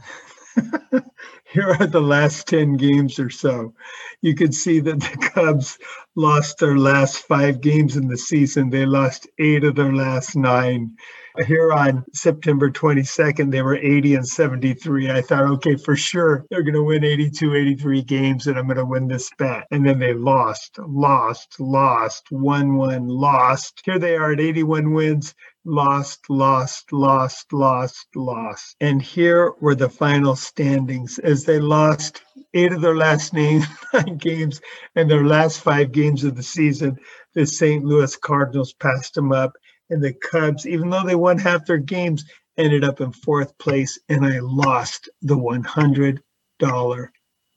here 1.45 1.75
are 1.79 1.87
the 1.87 2.01
last 2.01 2.47
10 2.47 2.77
games 2.77 3.19
or 3.19 3.29
so. 3.29 3.73
You 4.21 4.35
can 4.35 4.51
see 4.51 4.79
that 4.81 4.99
the 4.99 5.29
Cubs 5.33 5.77
lost 6.15 6.57
their 6.59 6.77
last 6.77 7.17
five 7.27 7.61
games 7.61 7.95
in 7.95 8.07
the 8.07 8.17
season. 8.17 8.69
They 8.69 8.85
lost 8.85 9.27
eight 9.39 9.63
of 9.63 9.75
their 9.75 9.93
last 9.93 10.35
nine 10.35 10.97
here 11.45 11.71
on 11.71 12.03
September 12.13 12.69
22nd, 12.69 13.51
they 13.51 13.61
were 13.61 13.75
80 13.75 14.15
and 14.15 14.27
73. 14.27 15.11
I 15.11 15.21
thought, 15.21 15.45
okay, 15.45 15.75
for 15.75 15.95
sure, 15.95 16.45
they're 16.49 16.63
going 16.63 16.73
to 16.73 16.83
win 16.83 17.03
82, 17.03 17.55
83 17.55 18.01
games 18.03 18.47
and 18.47 18.57
I'm 18.57 18.65
going 18.65 18.77
to 18.77 18.85
win 18.85 19.07
this 19.07 19.29
bet. 19.37 19.67
And 19.71 19.85
then 19.85 19.99
they 19.99 20.13
lost, 20.13 20.77
lost, 20.79 21.59
lost, 21.59 22.27
1 22.31 22.75
1, 22.75 23.07
lost. 23.07 23.81
Here 23.85 23.99
they 23.99 24.15
are 24.15 24.33
at 24.33 24.39
81 24.39 24.93
wins 24.93 25.33
lost, 25.65 26.29
lost, 26.29 26.91
lost, 26.91 27.51
lost, 27.53 28.07
lost. 28.15 28.75
And 28.81 29.01
here 29.01 29.53
were 29.59 29.75
the 29.75 29.89
final 29.89 30.35
standings 30.35 31.19
as 31.19 31.43
they 31.45 31.59
lost 31.59 32.21
eight 32.53 32.71
of 32.71 32.81
their 32.81 32.95
last 32.95 33.33
nine 33.33 34.17
games 34.17 34.61
and 34.95 35.09
their 35.09 35.25
last 35.25 35.61
five 35.61 35.91
games 35.91 36.23
of 36.23 36.35
the 36.35 36.43
season. 36.43 36.97
The 37.35 37.45
St. 37.45 37.83
Louis 37.83 38.15
Cardinals 38.15 38.73
passed 38.73 39.13
them 39.13 39.31
up 39.31 39.53
and 39.89 40.03
the 40.03 40.13
Cubs, 40.13 40.65
even 40.67 40.89
though 40.89 41.03
they 41.05 41.15
won 41.15 41.37
half 41.37 41.65
their 41.65 41.77
games, 41.77 42.25
ended 42.57 42.83
up 42.83 43.01
in 43.01 43.11
fourth 43.11 43.57
place, 43.57 43.97
and 44.09 44.25
I 44.25 44.39
lost 44.39 45.09
the 45.21 45.37
$100 45.37 46.19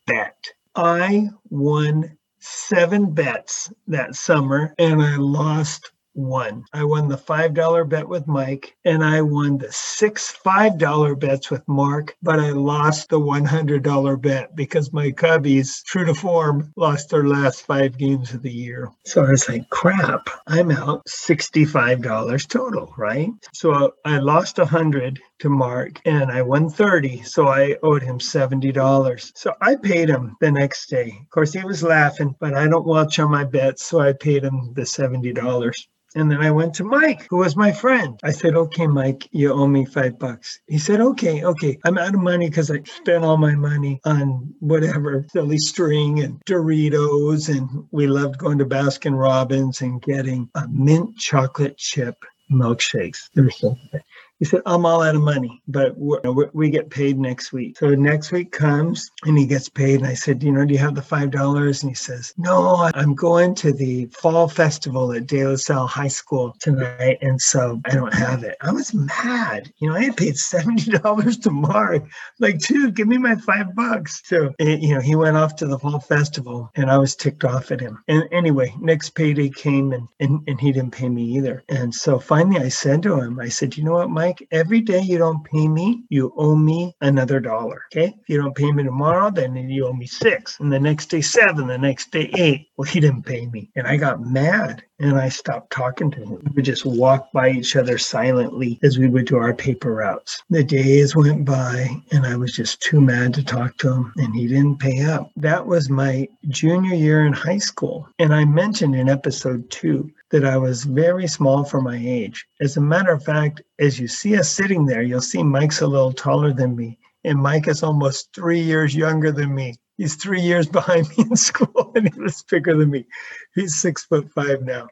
bet. 0.06 0.48
I 0.74 1.28
won 1.50 2.16
seven 2.40 3.12
bets 3.12 3.72
that 3.86 4.14
summer, 4.16 4.74
and 4.78 5.02
I 5.02 5.16
lost 5.16 5.91
won. 6.14 6.64
I 6.72 6.84
won 6.84 7.08
the 7.08 7.16
$5 7.16 7.88
bet 7.88 8.08
with 8.08 8.26
Mike 8.26 8.76
and 8.84 9.04
I 9.04 9.22
won 9.22 9.58
the 9.58 9.72
six 9.72 10.36
$5 10.44 11.18
bets 11.18 11.50
with 11.50 11.66
Mark, 11.68 12.16
but 12.22 12.38
I 12.38 12.50
lost 12.50 13.08
the 13.08 13.20
$100 13.20 14.20
bet 14.20 14.54
because 14.54 14.92
my 14.92 15.10
Cubbies, 15.10 15.82
true 15.84 16.04
to 16.04 16.14
form, 16.14 16.72
lost 16.76 17.10
their 17.10 17.26
last 17.26 17.66
five 17.66 17.96
games 17.96 18.34
of 18.34 18.42
the 18.42 18.52
year. 18.52 18.90
So 19.06 19.24
I 19.24 19.30
was 19.30 19.48
like, 19.48 19.68
crap, 19.70 20.28
I'm 20.46 20.70
out 20.70 21.04
$65 21.06 22.48
total, 22.48 22.92
right? 22.96 23.30
So 23.54 23.94
I 24.04 24.18
lost 24.18 24.58
100 24.58 25.20
to 25.40 25.48
Mark 25.48 26.00
and 26.04 26.30
I 26.30 26.42
won 26.42 26.68
30. 26.68 27.22
So 27.22 27.48
I 27.48 27.76
owed 27.82 28.02
him 28.02 28.18
$70. 28.18 29.32
So 29.34 29.54
I 29.60 29.76
paid 29.76 30.08
him 30.08 30.36
the 30.40 30.52
next 30.52 30.88
day. 30.88 31.18
Of 31.20 31.30
course, 31.30 31.52
he 31.52 31.64
was 31.64 31.82
laughing, 31.82 32.34
but 32.38 32.54
I 32.54 32.68
don't 32.68 32.86
watch 32.86 33.18
on 33.18 33.30
my 33.30 33.44
bets. 33.44 33.86
So 33.86 34.00
I 34.00 34.12
paid 34.12 34.44
him 34.44 34.72
the 34.74 34.82
$70. 34.82 35.74
And 36.14 36.30
then 36.30 36.40
I 36.40 36.50
went 36.50 36.74
to 36.74 36.84
Mike, 36.84 37.26
who 37.30 37.38
was 37.38 37.56
my 37.56 37.72
friend. 37.72 38.18
I 38.22 38.32
said, 38.32 38.54
okay, 38.54 38.86
Mike, 38.86 39.28
you 39.32 39.52
owe 39.52 39.66
me 39.66 39.84
five 39.84 40.18
bucks. 40.18 40.60
He 40.66 40.78
said, 40.78 41.00
okay, 41.00 41.44
okay. 41.44 41.78
I'm 41.84 41.98
out 41.98 42.14
of 42.14 42.20
money 42.20 42.48
because 42.48 42.70
I 42.70 42.82
spent 42.82 43.24
all 43.24 43.36
my 43.36 43.54
money 43.54 44.00
on 44.04 44.54
whatever 44.60 45.26
silly 45.32 45.58
string 45.58 46.20
and 46.20 46.40
Doritos. 46.44 47.48
And 47.48 47.86
we 47.90 48.06
loved 48.06 48.38
going 48.38 48.58
to 48.58 48.66
Baskin 48.66 49.18
Robbins 49.18 49.80
and 49.80 50.02
getting 50.02 50.48
a 50.54 50.68
mint 50.68 51.16
chocolate 51.16 51.78
chip 51.78 52.24
milkshakes. 52.50 53.30
They're 53.34 53.50
so 53.50 53.76
good. 53.90 54.02
He 54.42 54.46
said, 54.46 54.62
I'm 54.66 54.84
all 54.84 55.02
out 55.02 55.14
of 55.14 55.22
money, 55.22 55.62
but 55.68 55.94
we 55.96 56.68
get 56.68 56.90
paid 56.90 57.16
next 57.16 57.52
week. 57.52 57.78
So 57.78 57.90
next 57.90 58.32
week 58.32 58.50
comes 58.50 59.08
and 59.24 59.38
he 59.38 59.46
gets 59.46 59.68
paid. 59.68 60.00
And 60.00 60.06
I 60.08 60.14
said, 60.14 60.42
You 60.42 60.50
know, 60.50 60.64
do 60.64 60.74
you 60.74 60.80
have 60.80 60.96
the 60.96 61.00
$5? 61.00 61.82
And 61.82 61.88
he 61.88 61.94
says, 61.94 62.34
No, 62.36 62.90
I'm 62.92 63.14
going 63.14 63.54
to 63.54 63.72
the 63.72 64.06
fall 64.06 64.48
festival 64.48 65.12
at 65.12 65.28
De 65.28 65.46
La 65.46 65.54
Salle 65.54 65.86
High 65.86 66.08
School 66.08 66.56
tonight. 66.58 67.18
And 67.20 67.40
so 67.40 67.80
I 67.84 67.90
don't 67.90 68.12
have 68.12 68.42
it. 68.42 68.56
I 68.60 68.72
was 68.72 68.92
mad. 68.92 69.72
You 69.78 69.90
know, 69.90 69.94
I 69.94 70.06
had 70.06 70.16
paid 70.16 70.34
$70 70.34 71.42
to 71.42 71.50
Mark. 71.52 72.02
Like, 72.40 72.58
dude, 72.58 72.96
give 72.96 73.06
me 73.06 73.18
my 73.18 73.36
five 73.36 73.72
bucks. 73.76 74.22
So, 74.24 74.52
you 74.58 74.96
know, 74.96 75.00
he 75.00 75.14
went 75.14 75.36
off 75.36 75.54
to 75.56 75.68
the 75.68 75.78
fall 75.78 76.00
festival 76.00 76.68
and 76.74 76.90
I 76.90 76.98
was 76.98 77.14
ticked 77.14 77.44
off 77.44 77.70
at 77.70 77.80
him. 77.80 78.02
And 78.08 78.24
anyway, 78.32 78.74
next 78.80 79.10
payday 79.10 79.50
came 79.50 79.92
and, 79.92 80.08
and, 80.18 80.40
and 80.48 80.60
he 80.60 80.72
didn't 80.72 80.90
pay 80.90 81.08
me 81.08 81.22
either. 81.36 81.62
And 81.68 81.94
so 81.94 82.18
finally 82.18 82.60
I 82.60 82.70
said 82.70 83.04
to 83.04 83.20
him, 83.20 83.38
I 83.38 83.48
said, 83.48 83.76
You 83.76 83.84
know 83.84 83.92
what, 83.92 84.10
Mike? 84.10 84.31
Like 84.32 84.48
every 84.50 84.80
day 84.80 85.00
you 85.00 85.18
don't 85.18 85.44
pay 85.44 85.68
me, 85.68 86.04
you 86.08 86.32
owe 86.36 86.56
me 86.56 86.94
another 87.02 87.38
dollar. 87.38 87.82
Okay. 87.92 88.14
If 88.18 88.28
you 88.28 88.40
don't 88.40 88.56
pay 88.56 88.72
me 88.72 88.82
tomorrow, 88.82 89.30
then 89.30 89.54
you 89.54 89.86
owe 89.86 89.92
me 89.92 90.06
six. 90.06 90.58
And 90.58 90.72
the 90.72 90.80
next 90.80 91.06
day, 91.06 91.20
seven. 91.20 91.66
The 91.66 91.76
next 91.76 92.10
day, 92.12 92.30
eight. 92.38 92.68
Well, 92.76 92.88
he 92.88 93.00
didn't 93.00 93.24
pay 93.24 93.46
me. 93.46 93.70
And 93.76 93.86
I 93.86 93.96
got 93.96 94.22
mad 94.22 94.82
and 94.98 95.18
I 95.18 95.28
stopped 95.28 95.70
talking 95.70 96.10
to 96.12 96.24
him. 96.24 96.52
We 96.54 96.62
just 96.62 96.86
walked 96.86 97.32
by 97.32 97.50
each 97.50 97.76
other 97.76 97.98
silently 97.98 98.78
as 98.82 98.98
we 98.98 99.08
would 99.08 99.26
do 99.26 99.36
our 99.36 99.52
paper 99.52 99.94
routes. 99.94 100.42
The 100.48 100.64
days 100.64 101.14
went 101.14 101.44
by 101.44 101.88
and 102.12 102.24
I 102.24 102.36
was 102.36 102.54
just 102.54 102.80
too 102.80 103.00
mad 103.00 103.34
to 103.34 103.44
talk 103.44 103.76
to 103.78 103.92
him 103.92 104.12
and 104.16 104.34
he 104.34 104.46
didn't 104.46 104.78
pay 104.78 105.04
up. 105.04 105.30
That 105.36 105.66
was 105.66 105.90
my 105.90 106.28
junior 106.48 106.94
year 106.94 107.26
in 107.26 107.32
high 107.32 107.58
school. 107.58 108.08
And 108.18 108.32
I 108.32 108.44
mentioned 108.44 108.94
in 108.94 109.08
episode 109.08 109.68
two 109.70 110.10
that 110.32 110.44
I 110.46 110.56
was 110.56 110.84
very 110.84 111.28
small 111.28 111.62
for 111.62 111.80
my 111.80 111.96
age. 111.96 112.46
As 112.60 112.76
a 112.76 112.80
matter 112.80 113.12
of 113.12 113.22
fact, 113.22 113.62
as 113.78 114.00
you 114.00 114.08
see 114.08 114.36
us 114.36 114.50
sitting 114.50 114.86
there, 114.86 115.02
you'll 115.02 115.20
see 115.20 115.42
Mike's 115.42 115.82
a 115.82 115.86
little 115.86 116.12
taller 116.12 116.52
than 116.52 116.74
me, 116.74 116.98
and 117.22 117.38
Mike 117.38 117.68
is 117.68 117.82
almost 117.82 118.34
three 118.34 118.60
years 118.60 118.96
younger 118.96 119.30
than 119.30 119.54
me. 119.54 119.74
He's 119.98 120.16
three 120.16 120.40
years 120.40 120.66
behind 120.78 121.06
me 121.10 121.26
in 121.30 121.36
school, 121.36 121.92
and 121.94 122.12
he 122.12 122.20
was 122.20 122.42
bigger 122.42 122.74
than 122.74 122.90
me. 122.90 123.06
He's 123.54 123.78
six 123.78 124.04
foot 124.04 124.32
five 124.32 124.62
now. 124.62 124.88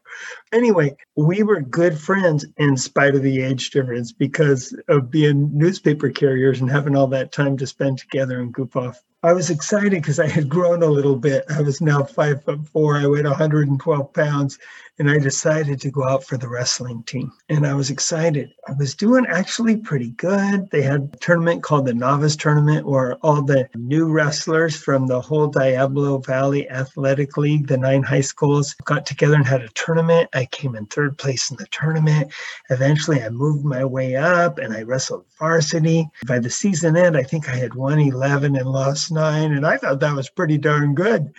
Anyway, 0.53 0.95
we 1.17 1.43
were 1.43 1.63
good 1.63 1.99
friends 1.99 2.45
in 2.59 2.77
spite 2.77 3.15
of 3.15 3.23
the 3.23 3.41
age 3.41 3.71
difference 3.71 4.13
because 4.13 4.77
of 4.89 5.11
being 5.11 5.57
newspaper 5.57 6.11
carriers 6.11 6.61
and 6.61 6.71
having 6.71 6.97
all 6.97 7.09
that 7.09 7.33
time 7.33 7.57
to 7.57 7.67
spend 7.67 7.99
together 7.99 8.41
and 8.41 8.53
goof 8.53 8.77
off. 8.77 9.03
I 9.23 9.35
was 9.35 9.51
excited 9.51 9.91
because 9.91 10.19
I 10.19 10.27
had 10.27 10.49
grown 10.49 10.83
a 10.83 10.87
little 10.87 11.17
bit. 11.17 11.45
I 11.51 11.61
was 11.61 11.83
now 11.83 12.03
five 12.05 12.43
foot 12.43 12.67
four. 12.69 12.97
I 12.97 13.07
weighed 13.07 13.27
112 13.27 14.13
pounds, 14.15 14.59
and 15.01 15.11
I 15.11 15.17
decided 15.17 15.81
to 15.81 15.91
go 15.91 16.07
out 16.07 16.25
for 16.25 16.37
the 16.37 16.47
wrestling 16.47 17.03
team. 17.05 17.33
And 17.49 17.67
I 17.67 17.73
was 17.73 17.89
excited. 17.89 18.53
I 18.69 18.73
was 18.75 18.95
doing 18.95 19.25
actually 19.27 19.79
pretty 19.79 20.11
good. 20.11 20.69
They 20.71 20.83
had 20.83 21.11
a 21.15 21.17
tournament 21.17 21.63
called 21.63 21.87
the 21.87 21.95
Novice 21.95 22.37
Tournament 22.37 22.87
where 22.87 23.15
all 23.23 23.41
the 23.41 23.67
new 23.75 24.11
wrestlers 24.11 24.77
from 24.77 25.07
the 25.07 25.19
whole 25.19 25.47
Diablo 25.47 26.19
Valley 26.19 26.69
Athletic 26.69 27.39
League, 27.39 27.67
the 27.67 27.79
nine 27.79 28.03
high 28.03 28.21
schools, 28.21 28.75
got 28.85 29.07
together 29.07 29.37
and 29.37 29.47
had 29.47 29.63
a 29.63 29.71
tournament. 29.71 30.29
I 30.35 30.45
came 30.45 30.77
in 30.77 30.85
third 30.85 31.17
place 31.17 31.51
in 31.51 31.57
the 31.57 31.67
tournament. 31.71 32.31
Eventually, 32.69 33.23
I 33.23 33.31
moved 33.31 33.65
my 33.65 33.87
way 33.87 34.17
up 34.17 34.59
and 34.59 34.75
I 34.75 34.83
wrestled 34.83 35.25
varsity. 35.39 36.11
By 36.27 36.41
the 36.41 36.51
season 36.51 36.99
end, 36.99 37.17
I 37.17 37.23
think 37.23 37.49
I 37.49 37.57
had 37.57 37.75
won 37.75 37.99
11 37.99 38.55
and 38.55 38.69
lost 38.69 39.11
nine. 39.11 39.53
And 39.53 39.67
I 39.67 39.79
thought 39.79 40.01
that 40.01 40.15
was 40.15 40.29
pretty 40.29 40.59
darn 40.59 40.95
good. 40.95 41.33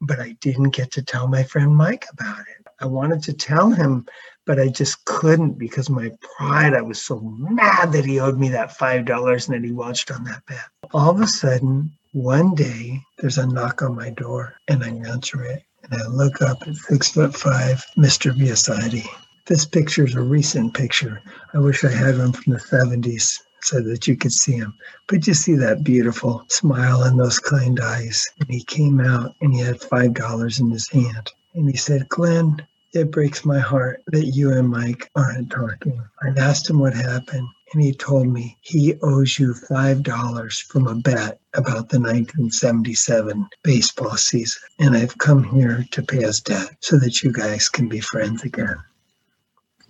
But 0.00 0.20
I 0.20 0.36
didn't 0.40 0.70
get 0.70 0.92
to 0.92 1.02
tell 1.02 1.26
my 1.26 1.42
friend 1.42 1.74
Mike 1.74 2.06
about 2.12 2.38
it. 2.38 2.57
I 2.80 2.86
wanted 2.86 3.22
to 3.24 3.32
tell 3.32 3.70
him, 3.70 4.06
but 4.46 4.60
I 4.60 4.68
just 4.68 5.04
couldn't 5.04 5.58
because 5.58 5.90
my 5.90 6.10
pride. 6.36 6.74
I 6.74 6.82
was 6.82 7.04
so 7.04 7.20
mad 7.20 7.92
that 7.92 8.04
he 8.04 8.20
owed 8.20 8.38
me 8.38 8.48
that 8.50 8.76
five 8.76 9.04
dollars 9.04 9.48
and 9.48 9.56
that 9.56 9.66
he 9.66 9.72
watched 9.72 10.10
on 10.10 10.24
that 10.24 10.46
bet. 10.46 10.64
All 10.92 11.10
of 11.10 11.20
a 11.20 11.26
sudden, 11.26 11.92
one 12.12 12.54
day 12.54 13.02
there's 13.18 13.38
a 13.38 13.46
knock 13.46 13.82
on 13.82 13.96
my 13.96 14.10
door 14.10 14.54
and 14.68 14.84
I 14.84 14.88
answer 15.08 15.42
it 15.44 15.62
and 15.90 16.02
I 16.02 16.06
look 16.06 16.40
up 16.40 16.58
at 16.66 16.76
six 16.76 17.10
foot 17.10 17.34
five, 17.34 17.84
Mr. 17.96 18.32
Biasotti. 18.32 19.06
This 19.46 19.64
picture 19.64 20.04
is 20.04 20.14
a 20.14 20.20
recent 20.20 20.74
picture. 20.74 21.20
I 21.54 21.58
wish 21.58 21.84
I 21.84 21.90
had 21.90 22.18
one 22.18 22.32
from 22.32 22.52
the 22.52 22.60
70s 22.60 23.40
so 23.62 23.80
that 23.80 24.06
you 24.06 24.16
could 24.16 24.32
see 24.32 24.52
him. 24.52 24.74
But 25.06 25.26
you 25.26 25.34
see 25.34 25.54
that 25.56 25.84
beautiful 25.84 26.44
smile 26.48 27.02
and 27.02 27.18
those 27.18 27.38
kind 27.38 27.80
eyes. 27.80 28.24
And 28.40 28.48
he 28.50 28.62
came 28.64 29.00
out 29.00 29.34
and 29.40 29.52
he 29.54 29.60
had 29.60 29.80
five 29.80 30.14
dollars 30.14 30.60
in 30.60 30.70
his 30.70 30.88
hand. 30.88 31.32
And 31.54 31.68
he 31.68 31.76
said, 31.76 32.08
Glenn, 32.08 32.66
it 32.92 33.10
breaks 33.10 33.44
my 33.44 33.58
heart 33.58 34.02
that 34.06 34.26
you 34.26 34.52
and 34.52 34.68
Mike 34.68 35.10
aren't 35.14 35.50
talking. 35.50 36.02
I 36.22 36.28
asked 36.40 36.70
him 36.70 36.78
what 36.78 36.94
happened, 36.94 37.46
and 37.72 37.82
he 37.82 37.92
told 37.92 38.28
me 38.28 38.56
he 38.62 38.94
owes 39.02 39.38
you 39.38 39.52
$5 39.52 40.62
from 40.62 40.86
a 40.86 40.94
bet 40.94 41.38
about 41.54 41.90
the 41.90 42.00
1977 42.00 43.46
baseball 43.62 44.16
season. 44.16 44.62
And 44.78 44.96
I've 44.96 45.18
come 45.18 45.44
here 45.44 45.84
to 45.90 46.02
pay 46.02 46.22
his 46.22 46.40
debt 46.40 46.70
so 46.80 46.98
that 46.98 47.22
you 47.22 47.30
guys 47.32 47.68
can 47.68 47.88
be 47.88 48.00
friends 48.00 48.42
again. 48.42 48.76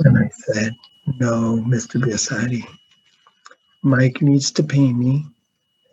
And 0.01 0.18
I 0.18 0.31
said, 0.31 0.75
No, 1.21 1.64
Mr. 1.66 2.01
Biasotti. 2.01 2.66
Mike 3.83 4.21
needs 4.23 4.51
to 4.53 4.62
pay 4.64 4.92
me, 4.92 5.25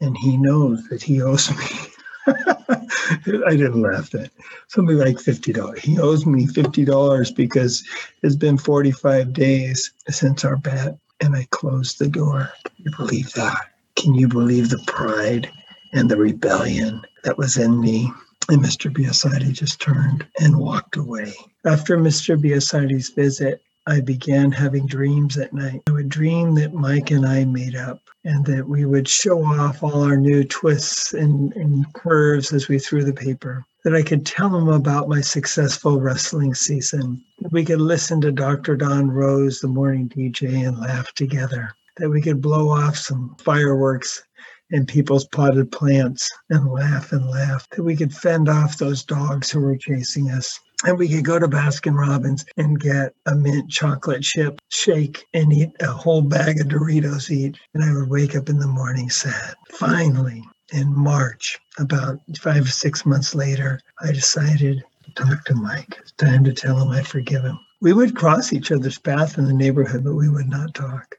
and 0.01 0.17
he 0.17 0.38
knows 0.38 0.88
that 0.89 1.04
he 1.04 1.21
owes 1.21 1.51
me. 1.51 2.36
I 3.47 3.51
didn't 3.51 3.81
laugh 3.81 4.13
at 4.15 4.31
something 4.67 4.97
like 4.97 5.19
fifty 5.19 5.53
dollars. 5.53 5.81
He 5.81 5.99
owes 5.99 6.25
me 6.25 6.47
fifty 6.47 6.85
dollars 6.85 7.31
because 7.31 7.83
it's 8.23 8.35
been 8.35 8.57
forty 8.57 8.91
five 8.91 9.33
days 9.33 9.91
since 10.09 10.43
our 10.43 10.57
bet, 10.57 10.97
and 11.21 11.35
I 11.35 11.47
closed 11.51 11.99
the 11.99 12.07
door. 12.07 12.49
Can 12.63 12.85
you 12.85 12.91
believe 12.97 13.33
that? 13.33 13.69
Can 13.95 14.13
you 14.15 14.27
believe 14.27 14.69
the 14.69 14.83
pride 14.87 15.49
and 15.93 16.09
the 16.09 16.17
rebellion 16.17 17.01
that 17.23 17.37
was 17.37 17.57
in 17.57 17.79
me? 17.79 18.11
And 18.49 18.61
Mr. 18.61 18.93
Biasotti 18.93 19.51
just 19.51 19.81
turned 19.81 20.25
and 20.39 20.57
walked 20.57 20.97
away. 20.97 21.33
After 21.65 21.97
Mr. 21.97 22.39
Biasotti's 22.39 23.09
visit, 23.09 23.63
I 23.87 24.01
began 24.01 24.51
having 24.51 24.87
dreams 24.87 25.37
at 25.37 25.53
night. 25.53 25.83
I 25.87 25.91
would 25.91 26.09
dream 26.09 26.55
that 26.55 26.73
Mike 26.73 27.11
and 27.11 27.23
I 27.23 27.45
made 27.45 27.75
up 27.75 28.01
and 28.23 28.43
that 28.47 28.67
we 28.67 28.85
would 28.85 29.07
show 29.07 29.43
off 29.43 29.83
all 29.83 30.03
our 30.03 30.17
new 30.17 30.43
twists 30.43 31.13
and, 31.13 31.53
and 31.53 31.91
curves 31.93 32.51
as 32.51 32.67
we 32.67 32.79
threw 32.79 33.03
the 33.03 33.13
paper. 33.13 33.63
That 33.83 33.93
I 33.93 34.01
could 34.01 34.25
tell 34.25 34.55
him 34.55 34.69
about 34.69 35.07
my 35.07 35.21
successful 35.21 36.01
wrestling 36.01 36.55
season. 36.55 37.23
That 37.41 37.51
we 37.51 37.63
could 37.63 37.79
listen 37.79 38.19
to 38.21 38.31
Dr. 38.31 38.75
Don 38.75 39.11
Rose, 39.11 39.59
the 39.59 39.67
morning 39.67 40.09
DJ, 40.09 40.67
and 40.67 40.79
laugh 40.79 41.13
together. 41.13 41.71
That 41.97 42.09
we 42.09 42.21
could 42.21 42.41
blow 42.41 42.69
off 42.69 42.97
some 42.97 43.35
fireworks 43.37 44.23
in 44.71 44.87
people's 44.87 45.27
potted 45.27 45.71
plants 45.71 46.27
and 46.49 46.71
laugh 46.71 47.11
and 47.11 47.29
laugh. 47.29 47.69
That 47.69 47.83
we 47.83 47.95
could 47.95 48.13
fend 48.13 48.49
off 48.49 48.79
those 48.79 49.03
dogs 49.03 49.51
who 49.51 49.59
were 49.59 49.77
chasing 49.77 50.31
us 50.31 50.59
and 50.83 50.97
we 50.97 51.07
could 51.07 51.25
go 51.25 51.39
to 51.39 51.47
Baskin 51.47 51.95
Robbins 51.95 52.45
and 52.57 52.79
get 52.79 53.13
a 53.25 53.35
mint 53.35 53.69
chocolate 53.69 54.23
chip 54.23 54.59
shake 54.69 55.25
and 55.33 55.53
eat 55.53 55.71
a 55.79 55.88
whole 55.88 56.21
bag 56.21 56.59
of 56.59 56.67
Doritos 56.67 57.29
each. 57.29 57.57
And 57.73 57.83
I 57.83 57.93
would 57.93 58.09
wake 58.09 58.35
up 58.35 58.49
in 58.49 58.59
the 58.59 58.67
morning 58.67 59.09
sad. 59.09 59.55
Finally, 59.71 60.43
in 60.73 60.93
March, 60.93 61.59
about 61.77 62.19
five 62.38 62.65
or 62.65 62.69
six 62.69 63.05
months 63.05 63.35
later, 63.35 63.79
I 64.01 64.11
decided 64.11 64.83
to 65.03 65.11
talk 65.13 65.45
to 65.45 65.55
Mike. 65.55 65.97
It's 66.01 66.11
time 66.13 66.43
to 66.43 66.53
tell 66.53 66.77
him 66.79 66.89
I 66.89 67.03
forgive 67.03 67.43
him. 67.43 67.59
We 67.81 67.93
would 67.93 68.15
cross 68.15 68.51
each 68.51 68.71
other's 68.71 68.97
path 68.97 69.38
in 69.38 69.45
the 69.45 69.53
neighborhood, 69.53 70.03
but 70.03 70.15
we 70.15 70.29
would 70.29 70.49
not 70.49 70.73
talk. 70.73 71.17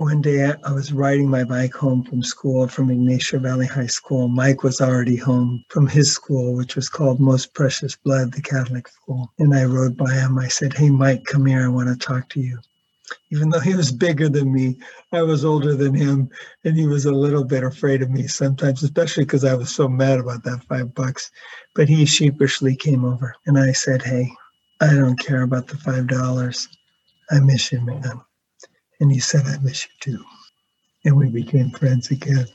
One 0.00 0.22
day 0.22 0.50
I 0.64 0.72
was 0.72 0.94
riding 0.94 1.28
my 1.28 1.44
bike 1.44 1.74
home 1.74 2.04
from 2.04 2.22
school 2.22 2.66
from 2.68 2.88
Ygnacio 2.88 3.38
Valley 3.38 3.66
High 3.66 3.88
School. 3.88 4.28
Mike 4.28 4.62
was 4.62 4.80
already 4.80 5.16
home 5.16 5.62
from 5.68 5.86
his 5.86 6.10
school, 6.10 6.56
which 6.56 6.74
was 6.74 6.88
called 6.88 7.20
Most 7.20 7.52
Precious 7.52 7.96
Blood, 7.96 8.32
the 8.32 8.40
Catholic 8.40 8.88
school. 8.88 9.30
And 9.38 9.54
I 9.54 9.66
rode 9.66 9.98
by 9.98 10.10
him. 10.14 10.38
I 10.38 10.48
said, 10.48 10.72
Hey, 10.72 10.88
Mike, 10.88 11.24
come 11.26 11.44
here. 11.44 11.62
I 11.62 11.68
want 11.68 11.90
to 11.90 11.96
talk 11.96 12.30
to 12.30 12.40
you. 12.40 12.58
Even 13.30 13.50
though 13.50 13.60
he 13.60 13.74
was 13.74 13.92
bigger 13.92 14.30
than 14.30 14.50
me, 14.50 14.78
I 15.12 15.20
was 15.20 15.44
older 15.44 15.76
than 15.76 15.92
him, 15.92 16.30
and 16.64 16.78
he 16.78 16.86
was 16.86 17.04
a 17.04 17.12
little 17.12 17.44
bit 17.44 17.62
afraid 17.62 18.00
of 18.00 18.08
me 18.08 18.26
sometimes, 18.26 18.82
especially 18.82 19.24
because 19.24 19.44
I 19.44 19.52
was 19.52 19.68
so 19.68 19.86
mad 19.86 20.18
about 20.18 20.44
that 20.44 20.64
five 20.64 20.94
bucks. 20.94 21.30
But 21.74 21.90
he 21.90 22.06
sheepishly 22.06 22.74
came 22.74 23.04
over, 23.04 23.34
and 23.44 23.58
I 23.58 23.72
said, 23.72 24.00
Hey, 24.00 24.32
I 24.80 24.94
don't 24.94 25.20
care 25.20 25.42
about 25.42 25.66
the 25.66 25.76
five 25.76 26.06
dollars. 26.06 26.68
I 27.30 27.40
miss 27.40 27.70
you, 27.70 27.82
man. 27.82 28.22
And 29.00 29.10
he 29.10 29.18
said, 29.18 29.46
I 29.46 29.58
miss 29.58 29.84
you 29.84 29.90
too. 30.00 30.24
And 31.04 31.16
we 31.16 31.28
became 31.30 31.70
friends 31.70 32.10
again. 32.10 32.46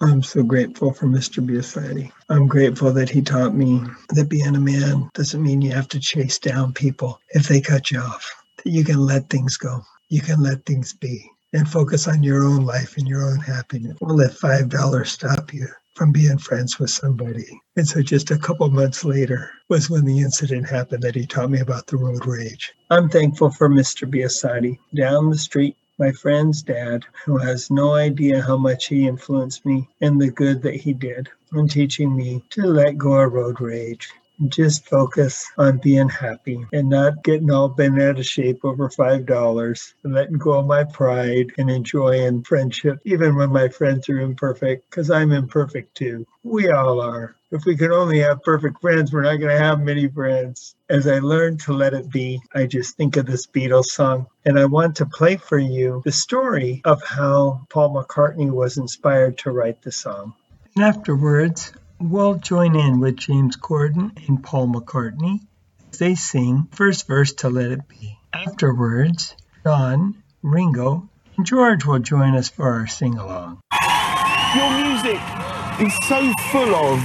I'm 0.00 0.22
so 0.22 0.42
grateful 0.42 0.92
for 0.92 1.06
Mr. 1.06 1.44
Biasotti. 1.46 2.10
I'm 2.28 2.46
grateful 2.48 2.92
that 2.92 3.08
he 3.08 3.22
taught 3.22 3.54
me 3.54 3.80
that 4.10 4.28
being 4.28 4.56
a 4.56 4.60
man 4.60 5.08
doesn't 5.14 5.42
mean 5.42 5.62
you 5.62 5.70
have 5.72 5.88
to 5.88 6.00
chase 6.00 6.38
down 6.38 6.72
people 6.72 7.20
if 7.30 7.48
they 7.48 7.60
cut 7.60 7.90
you 7.90 8.00
off, 8.00 8.28
that 8.56 8.70
you 8.70 8.84
can 8.84 8.98
let 8.98 9.30
things 9.30 9.56
go. 9.56 9.80
You 10.08 10.20
can 10.20 10.42
let 10.42 10.66
things 10.66 10.92
be 10.92 11.30
and 11.52 11.68
focus 11.68 12.08
on 12.08 12.22
your 12.22 12.44
own 12.44 12.64
life 12.66 12.96
and 12.96 13.06
your 13.06 13.22
own 13.22 13.38
happiness. 13.38 13.96
Don't 14.00 14.16
let 14.16 14.32
$5 14.32 15.06
stop 15.06 15.54
you 15.54 15.68
from 15.94 16.12
being 16.12 16.38
friends 16.38 16.78
with 16.78 16.90
somebody. 16.90 17.60
And 17.76 17.86
so 17.86 18.02
just 18.02 18.30
a 18.30 18.38
couple 18.38 18.70
months 18.70 19.04
later 19.04 19.50
was 19.68 19.90
when 19.90 20.04
the 20.04 20.20
incident 20.20 20.68
happened 20.68 21.02
that 21.02 21.14
he 21.14 21.26
taught 21.26 21.50
me 21.50 21.60
about 21.60 21.86
the 21.86 21.96
road 21.96 22.26
rage. 22.26 22.72
I'm 22.90 23.08
thankful 23.08 23.50
for 23.50 23.68
Mr. 23.68 24.10
Biasotti. 24.10 24.78
Down 24.94 25.30
the 25.30 25.38
street, 25.38 25.76
my 25.98 26.12
friend's 26.12 26.62
dad, 26.62 27.04
who 27.24 27.36
has 27.36 27.70
no 27.70 27.92
idea 27.92 28.40
how 28.42 28.56
much 28.56 28.86
he 28.86 29.06
influenced 29.06 29.66
me 29.66 29.88
and 30.00 30.20
the 30.20 30.30
good 30.30 30.62
that 30.62 30.76
he 30.76 30.92
did 30.92 31.28
in 31.54 31.68
teaching 31.68 32.16
me 32.16 32.42
to 32.50 32.62
let 32.62 32.96
go 32.96 33.12
of 33.12 33.32
road 33.32 33.60
rage 33.60 34.10
just 34.48 34.88
focus 34.88 35.50
on 35.58 35.78
being 35.78 36.08
happy 36.08 36.64
and 36.72 36.88
not 36.88 37.22
getting 37.22 37.50
all 37.50 37.68
bent 37.68 38.00
out 38.00 38.18
of 38.18 38.26
shape 38.26 38.64
over 38.64 38.88
five 38.88 39.26
dollars 39.26 39.94
and 40.02 40.14
letting 40.14 40.38
go 40.38 40.52
of 40.52 40.66
my 40.66 40.84
pride 40.84 41.52
and 41.58 41.70
enjoying 41.70 42.42
friendship 42.42 42.98
even 43.04 43.36
when 43.36 43.50
my 43.50 43.68
friends 43.68 44.08
are 44.08 44.20
imperfect 44.20 44.88
because 44.90 45.10
i'm 45.10 45.32
imperfect 45.32 45.94
too. 45.94 46.26
We 46.42 46.70
all 46.70 47.00
are. 47.00 47.36
If 47.50 47.64
we 47.66 47.76
could 47.76 47.92
only 47.92 48.18
have 48.20 48.42
perfect 48.42 48.80
friends 48.80 49.12
we're 49.12 49.22
not 49.22 49.36
going 49.36 49.56
to 49.56 49.62
have 49.62 49.80
many 49.80 50.08
friends. 50.08 50.74
As 50.88 51.06
i 51.06 51.18
learn 51.18 51.58
to 51.58 51.72
let 51.72 51.94
it 51.94 52.10
be 52.10 52.40
i 52.54 52.66
just 52.66 52.96
think 52.96 53.16
of 53.16 53.26
this 53.26 53.46
beatles 53.46 53.86
song 53.86 54.26
and 54.44 54.58
i 54.58 54.64
want 54.64 54.96
to 54.96 55.06
play 55.06 55.36
for 55.36 55.58
you 55.58 56.02
the 56.04 56.12
story 56.12 56.80
of 56.84 57.02
how 57.02 57.66
paul 57.70 57.94
mccartney 57.94 58.50
was 58.50 58.78
inspired 58.78 59.38
to 59.38 59.50
write 59.50 59.82
the 59.82 59.92
song. 59.92 60.34
And 60.74 60.84
afterwards 60.84 61.72
we'll 62.02 62.34
join 62.34 62.74
in 62.74 63.00
with 63.00 63.16
James 63.16 63.56
Corden 63.56 64.10
and 64.28 64.42
Paul 64.42 64.68
McCartney 64.68 65.40
as 65.92 65.98
they 65.98 66.14
sing 66.14 66.66
first 66.72 67.06
verse 67.06 67.32
to 67.34 67.48
Let 67.48 67.70
It 67.70 67.88
Be. 67.88 68.18
Afterwards, 68.32 69.36
John, 69.64 70.22
Ringo, 70.42 71.08
and 71.36 71.46
George 71.46 71.84
will 71.84 72.00
join 72.00 72.34
us 72.34 72.48
for 72.48 72.72
our 72.72 72.86
sing 72.86 73.18
along. 73.18 73.60
Your 74.56 74.70
music 74.84 75.20
is 75.80 76.08
so 76.08 76.32
full 76.50 76.74
of 76.74 76.98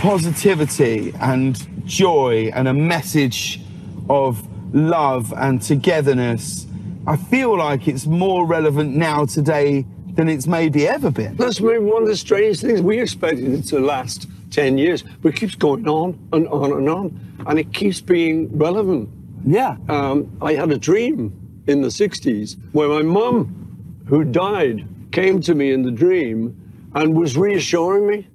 positivity 0.00 1.12
and 1.20 1.86
joy 1.86 2.50
and 2.54 2.68
a 2.68 2.74
message 2.74 3.60
of 4.08 4.46
love 4.74 5.32
and 5.36 5.62
togetherness. 5.62 6.66
I 7.06 7.16
feel 7.16 7.56
like 7.56 7.88
it's 7.88 8.06
more 8.06 8.46
relevant 8.46 8.94
now 8.94 9.24
today 9.24 9.86
than 10.20 10.28
it's 10.28 10.46
maybe 10.46 10.86
ever 10.86 11.10
been. 11.10 11.34
That's 11.36 11.62
maybe 11.62 11.78
one 11.78 12.02
of 12.02 12.08
the 12.08 12.16
strange 12.16 12.60
things. 12.60 12.82
We 12.82 13.00
expected 13.00 13.54
it 13.54 13.62
to 13.68 13.80
last 13.80 14.28
10 14.50 14.76
years, 14.76 15.02
but 15.22 15.30
it 15.30 15.36
keeps 15.36 15.54
going 15.54 15.88
on 15.88 16.18
and 16.34 16.46
on 16.48 16.72
and 16.72 16.90
on, 16.90 17.44
and 17.46 17.58
it 17.58 17.72
keeps 17.72 18.02
being 18.02 18.54
relevant. 18.58 19.08
Yeah. 19.46 19.78
Um, 19.88 20.30
I 20.42 20.52
had 20.52 20.70
a 20.72 20.76
dream 20.76 21.32
in 21.66 21.80
the 21.80 21.88
60s 21.88 22.58
where 22.72 22.88
my 22.88 23.00
mum, 23.00 24.02
who 24.08 24.24
died, 24.24 24.86
came 25.10 25.40
to 25.40 25.54
me 25.54 25.72
in 25.72 25.84
the 25.84 25.90
dream 25.90 26.54
and 26.94 27.16
was 27.16 27.38
reassuring 27.38 28.06
me, 28.06 28.28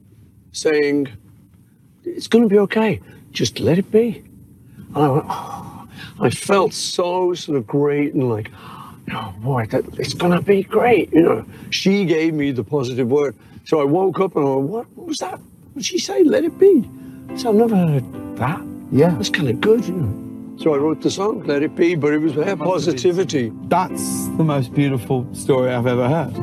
saying, 0.54 1.08
It's 2.04 2.26
going 2.26 2.46
to 2.46 2.50
be 2.50 2.58
okay, 2.62 3.00
just 3.30 3.60
let 3.60 3.78
it 3.78 3.92
be. 3.92 4.24
And 4.96 4.98
I 4.98 5.08
went, 5.10 5.26
oh, 5.30 5.88
I 6.20 6.32
felt 6.32 6.74
so 6.74 7.36
sort 7.36 7.60
of 7.60 7.68
great 7.68 8.16
and 8.16 8.28
like, 8.28 8.50
oh 9.14 9.34
boy, 9.40 9.68
that, 9.68 9.86
it's 10.00 10.14
gonna 10.14 10.42
be 10.42 10.64
great. 10.64 11.12
You 11.14 11.22
know, 11.22 11.46
she 11.70 12.06
gave 12.06 12.34
me 12.34 12.52
the 12.52 12.64
positive 12.64 13.10
word. 13.10 13.36
So 13.66 13.82
I 13.82 13.84
woke 13.84 14.20
up 14.20 14.36
and 14.36 14.46
I 14.46 14.50
went, 14.50 14.70
what, 14.70 14.88
what 14.96 15.08
was 15.08 15.18
that? 15.20 15.40
What 15.40 15.76
did 15.76 15.86
she 15.86 16.00
say? 16.00 16.24
Let 16.24 16.44
it 16.44 16.58
be. 16.60 16.90
So 17.36 17.50
I've 17.50 17.56
never 17.56 17.76
heard 17.76 18.38
that. 18.38 18.62
Yeah. 18.92 19.10
That's 19.10 19.30
kind 19.30 19.50
of 19.50 19.60
good, 19.60 19.86
you 19.86 19.94
know. 19.94 20.58
So 20.58 20.74
I 20.74 20.78
wrote 20.78 21.02
the 21.02 21.12
song, 21.12 21.44
Let 21.44 21.64
It 21.64 21.76
Be, 21.76 21.96
but 21.96 22.14
it 22.14 22.20
was 22.20 22.34
her 22.34 22.56
positivity. 22.56 23.52
That's 23.64 24.28
the 24.38 24.44
most 24.44 24.74
beautiful 24.74 25.28
story 25.34 25.74
I've 25.74 25.86
ever 25.86 26.08
heard. 26.08 26.34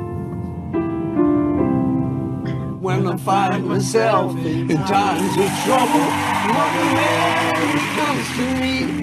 When 2.83 3.07
I 3.07 3.16
find 3.16 3.66
myself 3.66 4.37
in 4.37 4.77
times 4.77 5.37
of 5.38 5.51
trouble, 5.64 6.11
Mother 6.53 6.85
Mary 6.94 7.79
comes 7.96 8.27
to 8.37 8.44
me, 8.61 9.02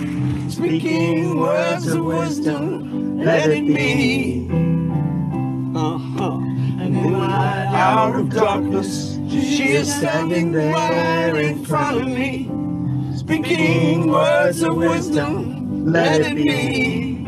speaking 0.60 1.39
words 1.39 1.88
of 1.88 2.04
wisdom, 2.04 3.17
let 3.24 3.50
it 3.50 3.65
be. 3.65 4.45
Uh-huh. 5.74 6.34
And 6.82 6.98
in 6.98 7.13
my 7.13 7.65
hour 7.67 8.19
of 8.19 8.30
darkness, 8.30 9.17
she 9.30 9.69
is 9.69 9.93
standing 9.95 10.52
there 10.52 11.38
in 11.38 11.63
front 11.63 12.02
of 12.02 12.08
me, 12.08 12.52
speaking 13.15 14.10
words 14.12 14.62
of 14.62 14.76
wisdom, 14.76 15.86
let 15.93 16.19
it 16.19 16.36
be. 16.36 17.26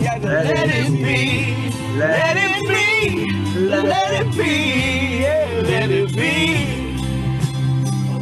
Yeah, 0.00 0.18
let 0.22 0.70
it 0.70 0.90
be, 0.90 1.54
let 1.98 2.36
it 2.38 2.66
be, 2.66 3.30
let 3.60 4.22
it 4.22 4.34
be, 4.34 5.20
yeah, 5.20 5.62
let 5.64 5.90
it 5.90 6.14
be. 6.16 6.80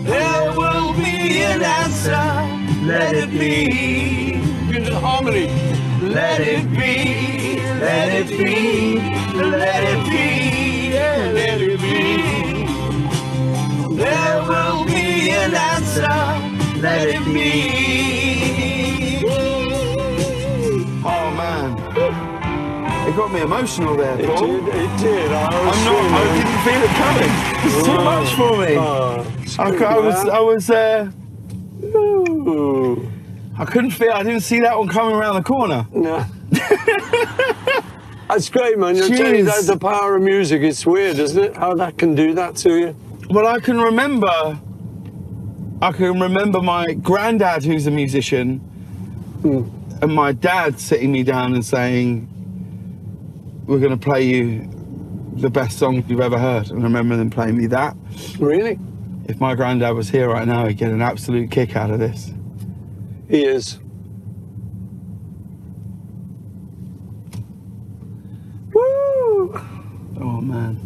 There 0.02 0.52
will 0.56 0.94
be 0.94 1.42
an 1.42 1.62
answer, 1.62 2.47
let 2.88 3.14
it 3.14 3.30
be. 3.30 4.32
Get 4.72 4.84
the 4.86 4.98
harmony. 4.98 5.46
Let 6.00 6.40
it 6.40 6.70
be, 6.70 7.60
let 7.80 8.08
it 8.08 8.28
be, 8.28 8.98
let 9.34 9.82
it 9.82 10.04
be, 10.08 10.90
yeah, 10.94 11.30
let 11.34 11.60
it 11.60 11.80
be. 11.80 12.66
There 13.96 14.42
will 14.48 14.84
be 14.86 15.30
an 15.30 15.54
answer, 15.54 16.80
let 16.80 17.08
it 17.08 17.24
be. 17.34 19.24
Oh 21.04 21.30
man. 21.36 21.76
It 23.08 23.16
got 23.16 23.32
me 23.32 23.40
emotional 23.40 23.96
there, 23.96 24.14
It 24.20 24.26
did, 24.26 24.68
it 24.68 24.98
did. 24.98 25.32
I 25.32 25.48
was 25.66 25.76
I'm 25.76 25.84
not, 25.84 26.12
I 26.12 26.24
didn't 26.36 26.60
feel 26.64 26.82
it 26.88 26.94
coming. 27.02 27.32
It's 27.66 27.80
too 27.86 28.00
much 28.04 28.30
for 28.34 28.56
me. 28.58 28.76
Oh, 28.78 29.26
I, 29.58 29.76
c- 29.76 29.84
I 29.84 29.98
was, 29.98 30.14
I 30.28 30.40
was, 30.40 30.70
uh, 30.70 31.10
Ooh. 31.84 33.10
I 33.58 33.64
couldn't 33.64 33.90
feel, 33.90 34.12
I 34.12 34.22
didn't 34.22 34.42
see 34.42 34.60
that 34.60 34.78
one 34.78 34.88
coming 34.88 35.16
around 35.16 35.34
the 35.34 35.42
corner. 35.42 35.86
No. 35.92 36.24
That's 38.28 38.50
great, 38.50 38.78
man. 38.78 38.94
You're 38.94 39.08
telling 39.08 39.46
Jeez. 39.46 39.66
the 39.66 39.78
power 39.78 40.16
of 40.16 40.22
music. 40.22 40.62
It's 40.62 40.86
weird, 40.86 41.18
isn't 41.18 41.42
it? 41.42 41.56
How 41.56 41.74
that 41.74 41.98
can 41.98 42.14
do 42.14 42.34
that 42.34 42.56
to 42.56 42.78
you. 42.78 42.96
Well, 43.30 43.46
I 43.46 43.58
can 43.58 43.80
remember, 43.80 44.58
I 45.82 45.92
can 45.92 46.20
remember 46.20 46.60
my 46.60 46.92
granddad, 46.92 47.64
who's 47.64 47.86
a 47.86 47.90
musician, 47.90 48.58
hmm. 48.58 49.64
and 50.02 50.14
my 50.14 50.32
dad 50.32 50.78
sitting 50.78 51.10
me 51.10 51.22
down 51.22 51.54
and 51.54 51.64
saying, 51.64 52.28
"We're 53.66 53.80
going 53.80 53.90
to 53.90 53.96
play 53.96 54.22
you 54.22 54.68
the 55.34 55.50
best 55.50 55.78
song 55.78 56.04
you've 56.06 56.20
ever 56.20 56.38
heard." 56.38 56.70
And 56.70 56.80
I 56.80 56.84
remember 56.84 57.16
them 57.16 57.30
playing 57.30 57.58
me 57.58 57.66
that. 57.66 57.96
Really? 58.38 58.78
If 59.28 59.40
my 59.40 59.54
granddad 59.54 59.94
was 59.94 60.08
here 60.08 60.30
right 60.30 60.48
now, 60.48 60.66
he'd 60.66 60.78
get 60.78 60.90
an 60.90 61.02
absolute 61.02 61.50
kick 61.50 61.76
out 61.76 61.90
of 61.90 61.98
this. 61.98 62.32
He 63.28 63.44
is. 63.44 63.78
Woo! 68.72 69.52
Oh 70.18 70.40
man. 70.40 70.76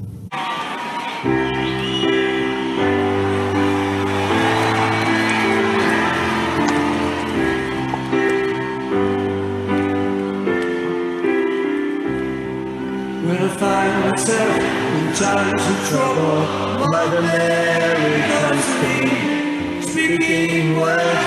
When 13.23 13.39
I 13.39 13.49
find 13.57 14.11
myself 14.11 14.59
in 14.59 15.15
times 15.15 15.63
of 15.63 15.89
trouble, 15.89 16.89
Mother 16.91 17.23
Mary 17.23 17.72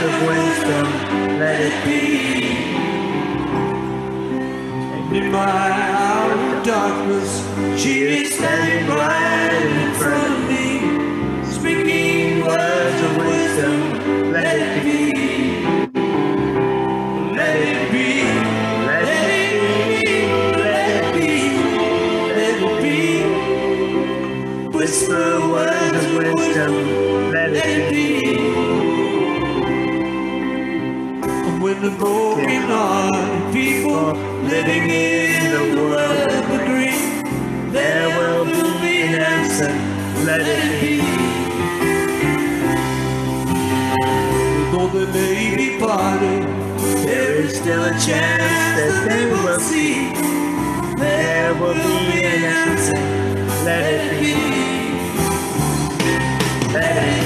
of 0.06 0.28
wisdom, 0.28 1.40
let 1.40 1.62
it 1.62 1.86
be. 1.86 2.78
And 4.84 5.16
In 5.18 5.32
my 5.32 5.40
hour 5.48 6.34
of 6.58 6.66
darkness, 6.66 7.32
she 7.82 8.04
is 8.24 8.36
standing 8.36 8.88
right 8.90 9.35
hearted 32.68 33.54
people 33.54 34.14
living 34.44 34.90
in 34.90 35.52
the 35.52 35.82
world 35.82 36.32
agree, 36.62 37.22
there 37.72 38.08
will 38.18 38.46
be 38.46 39.02
an 39.04 39.22
answer. 39.22 39.72
Let 40.26 40.42
it 40.42 40.82
be. 40.82 40.96
Though 44.72 44.88
they 44.88 45.06
may 45.14 45.56
be 45.56 45.80
parted, 45.80 46.44
there 47.06 47.36
is 47.36 47.58
still 47.58 47.84
a 47.84 47.92
chance 47.92 48.78
that 48.80 49.06
they 49.10 49.26
will 49.32 49.60
see. 49.60 50.14
There 50.98 51.54
will 51.56 51.74
be 51.74 52.24
an 52.24 52.44
answer. 52.44 53.00
Let 53.66 53.94
it 53.94 54.22
be. 54.22 54.34
Let 56.74 56.98
it 56.98 57.20
be. 57.20 57.25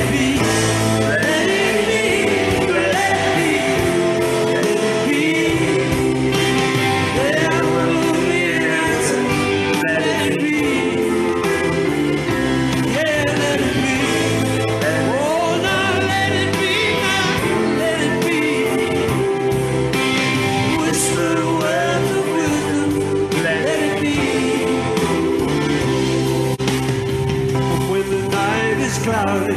Cloudy, 29.03 29.55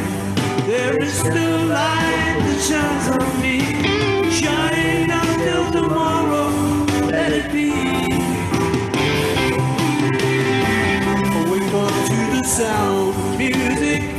there 0.66 1.02
is 1.02 1.12
still 1.12 1.66
light 1.66 2.38
that 2.46 2.60
shines 2.68 3.08
on 3.16 3.40
me. 3.42 3.58
Shine 4.30 5.10
until 5.10 5.64
tomorrow, 5.72 6.48
let 7.10 7.32
it 7.32 7.50
be. 7.52 7.70
Wake 11.50 11.74
up 11.74 11.94
to 12.08 12.18
the 12.36 12.44
sound 12.44 13.16
of 13.16 13.38
music. 13.38 14.12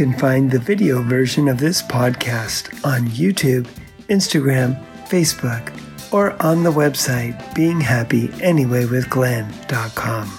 Can 0.00 0.14
find 0.14 0.50
the 0.50 0.58
video 0.58 1.02
version 1.02 1.46
of 1.46 1.58
this 1.58 1.82
podcast 1.82 2.72
on 2.86 3.02
YouTube, 3.08 3.68
Instagram, 4.08 4.82
Facebook, 5.06 5.70
or 6.10 6.42
on 6.42 6.62
the 6.62 6.72
website 6.72 7.38
beinghappyanyway.with.glenn.com. 7.52 10.38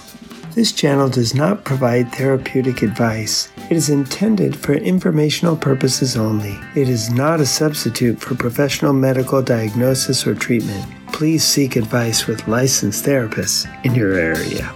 This 0.56 0.72
channel 0.72 1.08
does 1.08 1.36
not 1.36 1.62
provide 1.62 2.10
therapeutic 2.10 2.82
advice. 2.82 3.52
It 3.70 3.76
is 3.76 3.88
intended 3.88 4.56
for 4.56 4.72
informational 4.72 5.56
purposes 5.56 6.16
only. 6.16 6.58
It 6.74 6.88
is 6.88 7.10
not 7.10 7.38
a 7.38 7.46
substitute 7.46 8.20
for 8.20 8.34
professional 8.34 8.92
medical 8.92 9.42
diagnosis 9.42 10.26
or 10.26 10.34
treatment. 10.34 10.84
Please 11.12 11.44
seek 11.44 11.76
advice 11.76 12.26
with 12.26 12.48
licensed 12.48 13.04
therapists 13.04 13.68
in 13.84 13.94
your 13.94 14.14
area. 14.14 14.74